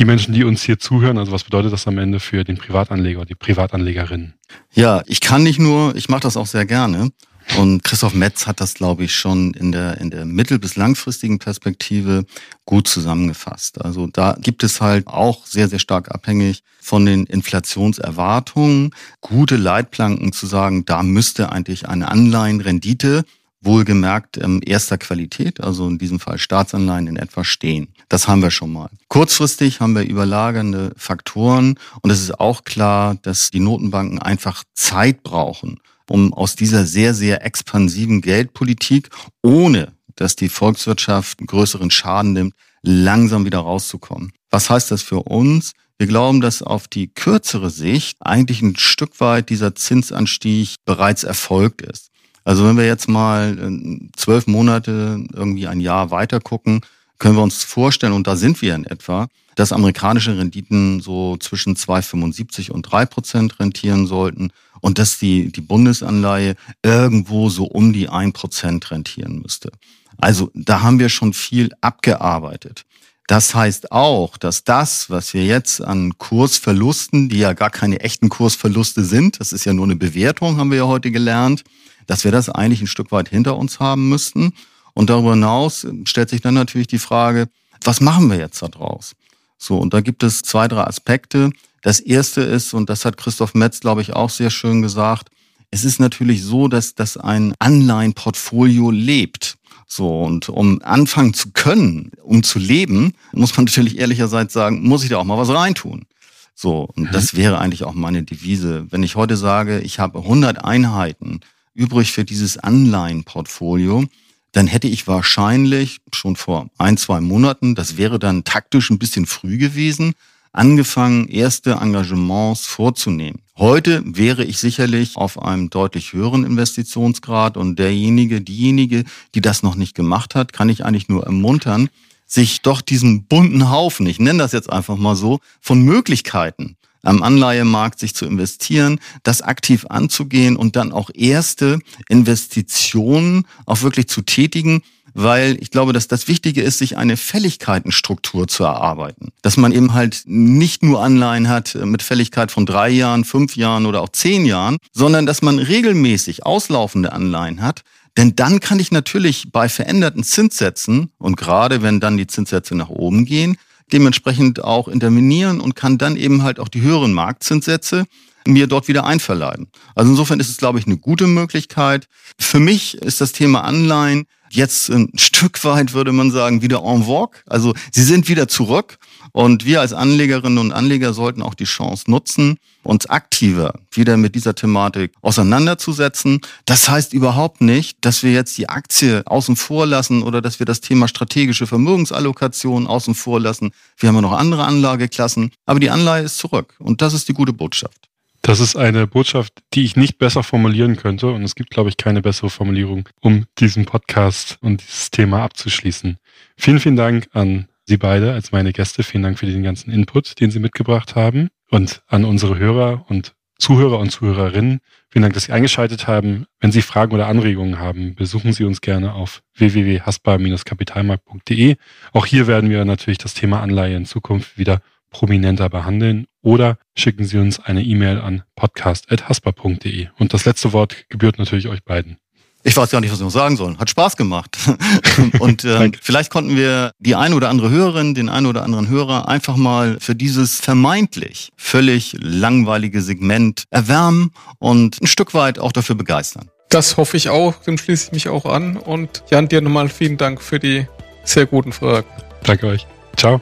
die 0.00 0.06
Menschen, 0.06 0.32
die 0.32 0.44
uns 0.44 0.62
hier 0.62 0.78
zuhören, 0.78 1.18
also 1.18 1.30
was 1.30 1.44
bedeutet 1.44 1.74
das 1.74 1.86
am 1.86 1.98
Ende 1.98 2.20
für 2.20 2.42
den 2.42 2.56
Privatanleger 2.56 3.20
oder 3.20 3.26
die 3.26 3.34
Privatanlegerin? 3.34 4.32
Ja, 4.72 5.02
ich 5.06 5.20
kann 5.20 5.42
nicht 5.42 5.58
nur, 5.58 5.94
ich 5.94 6.08
mache 6.08 6.22
das 6.22 6.38
auch 6.38 6.46
sehr 6.46 6.64
gerne. 6.64 7.12
Und 7.58 7.84
Christoph 7.84 8.14
Metz 8.14 8.46
hat 8.46 8.60
das, 8.60 8.74
glaube 8.74 9.04
ich, 9.04 9.14
schon 9.14 9.52
in 9.54 9.72
der, 9.72 10.00
in 10.00 10.10
der 10.10 10.24
mittel- 10.24 10.58
bis 10.58 10.76
langfristigen 10.76 11.38
Perspektive 11.38 12.24
gut 12.64 12.88
zusammengefasst. 12.88 13.82
Also 13.84 14.06
da 14.06 14.36
gibt 14.40 14.62
es 14.62 14.80
halt 14.80 15.06
auch 15.06 15.44
sehr, 15.44 15.68
sehr 15.68 15.80
stark 15.80 16.10
abhängig 16.10 16.62
von 16.80 17.04
den 17.04 17.26
Inflationserwartungen 17.26 18.92
gute 19.20 19.56
Leitplanken 19.56 20.32
zu 20.32 20.46
sagen, 20.46 20.86
da 20.86 21.02
müsste 21.02 21.52
eigentlich 21.52 21.88
eine 21.88 22.08
Anleihenrendite 22.08 23.24
wohlgemerkt 23.62 24.38
ähm, 24.38 24.60
erster 24.64 24.98
Qualität, 24.98 25.60
also 25.60 25.86
in 25.86 25.98
diesem 25.98 26.20
Fall 26.20 26.38
Staatsanleihen 26.38 27.06
in 27.06 27.16
etwa 27.16 27.44
stehen. 27.44 27.88
Das 28.08 28.26
haben 28.26 28.42
wir 28.42 28.50
schon 28.50 28.72
mal. 28.72 28.90
Kurzfristig 29.08 29.80
haben 29.80 29.94
wir 29.94 30.02
überlagernde 30.02 30.92
Faktoren 30.96 31.78
und 32.02 32.10
es 32.10 32.20
ist 32.20 32.40
auch 32.40 32.64
klar, 32.64 33.16
dass 33.22 33.50
die 33.50 33.60
Notenbanken 33.60 34.18
einfach 34.18 34.64
Zeit 34.74 35.22
brauchen, 35.22 35.80
um 36.08 36.32
aus 36.32 36.56
dieser 36.56 36.86
sehr, 36.86 37.14
sehr 37.14 37.44
expansiven 37.44 38.20
Geldpolitik, 38.20 39.10
ohne 39.42 39.92
dass 40.16 40.36
die 40.36 40.48
Volkswirtschaft 40.48 41.40
einen 41.40 41.46
größeren 41.46 41.90
Schaden 41.90 42.32
nimmt, 42.32 42.54
langsam 42.82 43.44
wieder 43.44 43.58
rauszukommen. 43.58 44.32
Was 44.50 44.70
heißt 44.70 44.90
das 44.90 45.02
für 45.02 45.22
uns? 45.22 45.72
Wir 45.98 46.06
glauben, 46.06 46.40
dass 46.40 46.62
auf 46.62 46.88
die 46.88 47.08
kürzere 47.08 47.68
Sicht 47.68 48.16
eigentlich 48.20 48.62
ein 48.62 48.76
Stück 48.76 49.20
weit 49.20 49.50
dieser 49.50 49.74
Zinsanstieg 49.74 50.76
bereits 50.86 51.24
erfolgt 51.24 51.82
ist. 51.82 52.09
Also 52.44 52.66
wenn 52.66 52.76
wir 52.76 52.86
jetzt 52.86 53.08
mal 53.08 53.58
äh, 53.58 54.08
zwölf 54.16 54.46
Monate, 54.46 55.24
irgendwie 55.32 55.66
ein 55.66 55.80
Jahr 55.80 56.10
weiter 56.10 56.40
gucken, 56.40 56.80
können 57.18 57.36
wir 57.36 57.42
uns 57.42 57.62
vorstellen, 57.64 58.14
und 58.14 58.26
da 58.26 58.36
sind 58.36 58.62
wir 58.62 58.74
in 58.74 58.84
etwa, 58.86 59.28
dass 59.54 59.72
amerikanische 59.72 60.38
Renditen 60.38 61.00
so 61.00 61.36
zwischen 61.36 61.76
2,75 61.76 62.70
und 62.70 62.82
3 62.82 63.04
Prozent 63.06 63.60
rentieren 63.60 64.06
sollten 64.06 64.52
und 64.80 64.98
dass 64.98 65.18
die, 65.18 65.52
die 65.52 65.60
Bundesanleihe 65.60 66.54
irgendwo 66.82 67.50
so 67.50 67.64
um 67.64 67.92
die 67.92 68.08
1 68.08 68.32
Prozent 68.32 68.90
rentieren 68.90 69.40
müsste. 69.42 69.70
Also 70.16 70.50
da 70.54 70.82
haben 70.82 70.98
wir 70.98 71.08
schon 71.08 71.32
viel 71.32 71.70
abgearbeitet. 71.80 72.84
Das 73.26 73.54
heißt 73.54 73.92
auch, 73.92 74.36
dass 74.38 74.64
das, 74.64 75.08
was 75.08 75.34
wir 75.34 75.44
jetzt 75.44 75.80
an 75.80 76.18
Kursverlusten, 76.18 77.28
die 77.28 77.38
ja 77.38 77.52
gar 77.52 77.70
keine 77.70 78.00
echten 78.00 78.28
Kursverluste 78.28 79.04
sind, 79.04 79.38
das 79.38 79.52
ist 79.52 79.66
ja 79.66 79.72
nur 79.72 79.84
eine 79.84 79.96
Bewertung, 79.96 80.56
haben 80.56 80.70
wir 80.70 80.78
ja 80.78 80.86
heute 80.86 81.12
gelernt, 81.12 81.62
dass 82.06 82.24
wir 82.24 82.32
das 82.32 82.48
eigentlich 82.48 82.80
ein 82.80 82.86
Stück 82.86 83.12
weit 83.12 83.28
hinter 83.28 83.56
uns 83.56 83.80
haben 83.80 84.08
müssten. 84.08 84.52
Und 84.94 85.10
darüber 85.10 85.32
hinaus 85.32 85.86
stellt 86.04 86.30
sich 86.30 86.40
dann 86.40 86.54
natürlich 86.54 86.88
die 86.88 86.98
Frage, 86.98 87.48
was 87.84 88.00
machen 88.00 88.30
wir 88.30 88.38
jetzt 88.38 88.62
da 88.62 88.68
draus? 88.68 89.14
So, 89.58 89.78
und 89.78 89.94
da 89.94 90.00
gibt 90.00 90.22
es 90.22 90.42
zwei, 90.42 90.68
drei 90.68 90.84
Aspekte. 90.84 91.50
Das 91.82 92.00
erste 92.00 92.40
ist, 92.42 92.74
und 92.74 92.90
das 92.90 93.04
hat 93.04 93.16
Christoph 93.16 93.54
Metz, 93.54 93.80
glaube 93.80 94.02
ich, 94.02 94.14
auch 94.14 94.30
sehr 94.30 94.50
schön 94.50 94.82
gesagt, 94.82 95.28
es 95.70 95.84
ist 95.84 96.00
natürlich 96.00 96.42
so, 96.42 96.66
dass, 96.68 96.94
dass 96.94 97.16
ein 97.16 97.54
Anleihenportfolio 97.58 98.90
lebt. 98.90 99.56
So, 99.86 100.22
und 100.22 100.48
um 100.48 100.80
anfangen 100.82 101.34
zu 101.34 101.50
können, 101.52 102.12
um 102.22 102.42
zu 102.42 102.58
leben, 102.58 103.14
muss 103.32 103.56
man 103.56 103.64
natürlich 103.66 103.98
ehrlicherseits 103.98 104.52
sagen, 104.52 104.82
muss 104.82 105.02
ich 105.02 105.10
da 105.10 105.18
auch 105.18 105.24
mal 105.24 105.38
was 105.38 105.50
reintun. 105.50 106.06
So, 106.54 106.82
und 106.94 107.04
mhm. 107.04 107.12
das 107.12 107.34
wäre 107.34 107.58
eigentlich 107.58 107.84
auch 107.84 107.94
meine 107.94 108.22
Devise. 108.22 108.86
Wenn 108.90 109.02
ich 109.02 109.16
heute 109.16 109.36
sage, 109.36 109.80
ich 109.80 109.98
habe 109.98 110.18
100 110.18 110.64
Einheiten 110.64 111.40
übrig 111.74 112.12
für 112.12 112.24
dieses 112.24 112.58
Anleihenportfolio, 112.58 114.04
dann 114.52 114.66
hätte 114.66 114.88
ich 114.88 115.06
wahrscheinlich 115.06 115.98
schon 116.12 116.36
vor 116.36 116.68
ein, 116.78 116.96
zwei 116.96 117.20
Monaten, 117.20 117.74
das 117.74 117.96
wäre 117.96 118.18
dann 118.18 118.44
taktisch 118.44 118.90
ein 118.90 118.98
bisschen 118.98 119.26
früh 119.26 119.58
gewesen, 119.58 120.14
angefangen, 120.52 121.28
erste 121.28 121.72
Engagements 121.72 122.66
vorzunehmen. 122.66 123.40
Heute 123.56 124.02
wäre 124.04 124.44
ich 124.44 124.58
sicherlich 124.58 125.16
auf 125.16 125.40
einem 125.40 125.70
deutlich 125.70 126.12
höheren 126.12 126.44
Investitionsgrad 126.44 127.56
und 127.56 127.78
derjenige, 127.78 128.40
diejenige, 128.40 129.04
die 129.34 129.40
das 129.40 129.62
noch 129.62 129.76
nicht 129.76 129.94
gemacht 129.94 130.34
hat, 130.34 130.52
kann 130.52 130.68
ich 130.68 130.84
eigentlich 130.84 131.08
nur 131.08 131.24
ermuntern, 131.24 131.88
sich 132.26 132.62
doch 132.62 132.80
diesen 132.80 133.24
bunten 133.24 133.70
Haufen, 133.70 134.06
ich 134.06 134.18
nenne 134.18 134.38
das 134.38 134.52
jetzt 134.52 134.70
einfach 134.70 134.96
mal 134.96 135.16
so, 135.16 135.40
von 135.60 135.82
Möglichkeiten 135.82 136.76
am 137.02 137.22
Anleihemarkt 137.22 137.98
sich 137.98 138.14
zu 138.14 138.26
investieren, 138.26 139.00
das 139.22 139.42
aktiv 139.42 139.86
anzugehen 139.88 140.56
und 140.56 140.76
dann 140.76 140.92
auch 140.92 141.10
erste 141.12 141.78
Investitionen 142.08 143.46
auch 143.66 143.82
wirklich 143.82 144.08
zu 144.08 144.22
tätigen, 144.22 144.82
weil 145.14 145.56
ich 145.60 145.70
glaube, 145.70 145.92
dass 145.92 146.08
das 146.08 146.28
Wichtige 146.28 146.62
ist, 146.62 146.78
sich 146.78 146.96
eine 146.96 147.16
Fälligkeitenstruktur 147.16 148.46
zu 148.46 148.64
erarbeiten. 148.64 149.32
Dass 149.42 149.56
man 149.56 149.72
eben 149.72 149.92
halt 149.92 150.22
nicht 150.26 150.82
nur 150.82 151.02
Anleihen 151.02 151.48
hat 151.48 151.74
mit 151.74 152.02
Fälligkeit 152.02 152.50
von 152.50 152.66
drei 152.66 152.90
Jahren, 152.90 153.24
fünf 153.24 153.56
Jahren 153.56 153.86
oder 153.86 154.02
auch 154.02 154.10
zehn 154.10 154.44
Jahren, 154.44 154.76
sondern 154.92 155.26
dass 155.26 155.42
man 155.42 155.58
regelmäßig 155.58 156.46
auslaufende 156.46 157.12
Anleihen 157.12 157.62
hat, 157.62 157.82
denn 158.16 158.36
dann 158.36 158.60
kann 158.60 158.80
ich 158.80 158.90
natürlich 158.90 159.50
bei 159.52 159.68
veränderten 159.68 160.24
Zinssätzen 160.24 161.10
und 161.18 161.36
gerade 161.36 161.82
wenn 161.82 162.00
dann 162.00 162.16
die 162.16 162.26
Zinssätze 162.26 162.74
nach 162.74 162.88
oben 162.88 163.24
gehen, 163.24 163.56
dementsprechend 163.92 164.62
auch 164.62 164.88
intervenieren 164.88 165.60
und 165.60 165.76
kann 165.76 165.98
dann 165.98 166.16
eben 166.16 166.42
halt 166.42 166.58
auch 166.60 166.68
die 166.68 166.82
höheren 166.82 167.12
Marktzinssätze 167.12 168.06
mir 168.46 168.66
dort 168.66 168.88
wieder 168.88 169.04
einverleiben. 169.04 169.68
Also 169.94 170.10
insofern 170.10 170.40
ist 170.40 170.50
es, 170.50 170.56
glaube 170.56 170.78
ich, 170.78 170.86
eine 170.86 170.96
gute 170.96 171.26
Möglichkeit. 171.26 172.08
Für 172.38 172.60
mich 172.60 172.96
ist 172.98 173.20
das 173.20 173.32
Thema 173.32 173.64
Anleihen 173.64 174.26
jetzt 174.50 174.90
ein 174.90 175.10
Stück 175.16 175.62
weit, 175.64 175.92
würde 175.94 176.12
man 176.12 176.30
sagen, 176.30 176.62
wieder 176.62 176.82
en 176.84 177.04
vogue. 177.04 177.38
Also 177.46 177.74
sie 177.92 178.02
sind 178.02 178.28
wieder 178.28 178.48
zurück. 178.48 178.98
Und 179.32 179.64
wir 179.64 179.80
als 179.80 179.92
Anlegerinnen 179.92 180.58
und 180.58 180.72
Anleger 180.72 181.12
sollten 181.12 181.42
auch 181.42 181.54
die 181.54 181.64
Chance 181.64 182.10
nutzen, 182.10 182.58
uns 182.82 183.06
aktiver 183.06 183.74
wieder 183.92 184.16
mit 184.16 184.34
dieser 184.34 184.56
Thematik 184.56 185.12
auseinanderzusetzen. 185.22 186.40
Das 186.64 186.88
heißt 186.88 187.12
überhaupt 187.12 187.60
nicht, 187.60 187.98
dass 188.00 188.24
wir 188.24 188.32
jetzt 188.32 188.58
die 188.58 188.68
Aktie 188.68 189.22
außen 189.26 189.54
vor 189.54 189.86
lassen 189.86 190.24
oder 190.24 190.42
dass 190.42 190.58
wir 190.58 190.66
das 190.66 190.80
Thema 190.80 191.06
strategische 191.06 191.68
Vermögensallokation 191.68 192.88
außen 192.88 193.14
vor 193.14 193.38
lassen. 193.38 193.70
Wir 193.96 194.08
haben 194.08 194.16
ja 194.16 194.22
noch 194.22 194.32
andere 194.32 194.64
Anlageklassen, 194.64 195.52
aber 195.64 195.78
die 195.78 195.90
Anleihe 195.90 196.24
ist 196.24 196.38
zurück 196.38 196.74
und 196.80 197.00
das 197.00 197.14
ist 197.14 197.28
die 197.28 197.34
gute 197.34 197.52
Botschaft. 197.52 198.09
Das 198.50 198.58
ist 198.58 198.74
eine 198.74 199.06
Botschaft, 199.06 199.62
die 199.74 199.84
ich 199.84 199.94
nicht 199.94 200.18
besser 200.18 200.42
formulieren 200.42 200.96
könnte. 200.96 201.28
Und 201.28 201.44
es 201.44 201.54
gibt, 201.54 201.70
glaube 201.70 201.88
ich, 201.88 201.96
keine 201.96 202.20
bessere 202.20 202.50
Formulierung, 202.50 203.08
um 203.20 203.44
diesen 203.60 203.84
Podcast 203.84 204.58
und 204.60 204.82
dieses 204.82 205.12
Thema 205.12 205.44
abzuschließen. 205.44 206.18
Vielen, 206.56 206.80
vielen 206.80 206.96
Dank 206.96 207.28
an 207.32 207.68
Sie 207.84 207.96
beide 207.96 208.32
als 208.32 208.50
meine 208.50 208.72
Gäste. 208.72 209.04
Vielen 209.04 209.22
Dank 209.22 209.38
für 209.38 209.46
den 209.46 209.62
ganzen 209.62 209.92
Input, 209.92 210.40
den 210.40 210.50
Sie 210.50 210.58
mitgebracht 210.58 211.14
haben. 211.14 211.50
Und 211.70 212.02
an 212.08 212.24
unsere 212.24 212.58
Hörer 212.58 213.04
und 213.08 213.36
Zuhörer 213.60 214.00
und 214.00 214.10
Zuhörerinnen. 214.10 214.80
Vielen 215.10 215.22
Dank, 215.22 215.34
dass 215.34 215.44
Sie 215.44 215.52
eingeschaltet 215.52 216.08
haben. 216.08 216.46
Wenn 216.58 216.72
Sie 216.72 216.82
Fragen 216.82 217.14
oder 217.14 217.28
Anregungen 217.28 217.78
haben, 217.78 218.16
besuchen 218.16 218.52
Sie 218.52 218.64
uns 218.64 218.80
gerne 218.80 219.14
auf 219.14 219.44
www.hasbar-kapitalmarkt.de. 219.58 221.76
Auch 222.12 222.26
hier 222.26 222.48
werden 222.48 222.68
wir 222.68 222.84
natürlich 222.84 223.18
das 223.18 223.34
Thema 223.34 223.60
Anleihe 223.60 223.96
in 223.96 224.06
Zukunft 224.06 224.58
wieder 224.58 224.82
prominenter 225.10 225.68
behandeln 225.68 226.26
oder 226.42 226.78
schicken 226.96 227.24
Sie 227.24 227.38
uns 227.38 227.60
eine 227.60 227.82
E-Mail 227.82 228.20
an 228.20 228.42
podcast.haspa.de. 228.56 230.08
Und 230.18 230.32
das 230.32 230.44
letzte 230.44 230.72
Wort 230.72 231.08
gebührt 231.08 231.38
natürlich 231.38 231.68
euch 231.68 231.84
beiden. 231.84 232.18
Ich 232.62 232.76
weiß 232.76 232.90
gar 232.90 233.00
nicht, 233.00 233.10
was 233.10 233.18
ich 233.18 233.24
noch 233.24 233.30
sagen 233.30 233.56
soll. 233.56 233.78
Hat 233.78 233.88
Spaß 233.88 234.16
gemacht. 234.18 234.58
und 235.38 235.64
ähm, 235.64 235.92
vielleicht 236.00 236.30
konnten 236.30 236.56
wir 236.56 236.92
die 236.98 237.14
eine 237.14 237.34
oder 237.34 237.48
andere 237.48 237.70
Hörerin, 237.70 238.14
den 238.14 238.28
einen 238.28 238.46
oder 238.46 238.62
anderen 238.62 238.88
Hörer 238.88 239.28
einfach 239.28 239.56
mal 239.56 239.96
für 239.98 240.14
dieses 240.14 240.60
vermeintlich 240.60 241.50
völlig 241.56 242.16
langweilige 242.20 243.00
Segment 243.00 243.64
erwärmen 243.70 244.32
und 244.58 245.00
ein 245.00 245.06
Stück 245.06 245.32
weit 245.32 245.58
auch 245.58 245.72
dafür 245.72 245.96
begeistern. 245.96 246.50
Das 246.68 246.98
hoffe 246.98 247.16
ich 247.16 247.30
auch, 247.30 247.62
dem 247.62 247.78
schließe 247.78 248.06
ich 248.06 248.12
mich 248.12 248.28
auch 248.28 248.44
an. 248.44 248.76
Und 248.76 249.24
Jan, 249.30 249.48
dir 249.48 249.62
nochmal 249.62 249.88
vielen 249.88 250.18
Dank 250.18 250.42
für 250.42 250.60
die 250.60 250.86
sehr 251.24 251.46
guten 251.46 251.72
Fragen. 251.72 252.06
Danke 252.44 252.66
euch. 252.66 252.86
Ciao. 253.16 253.40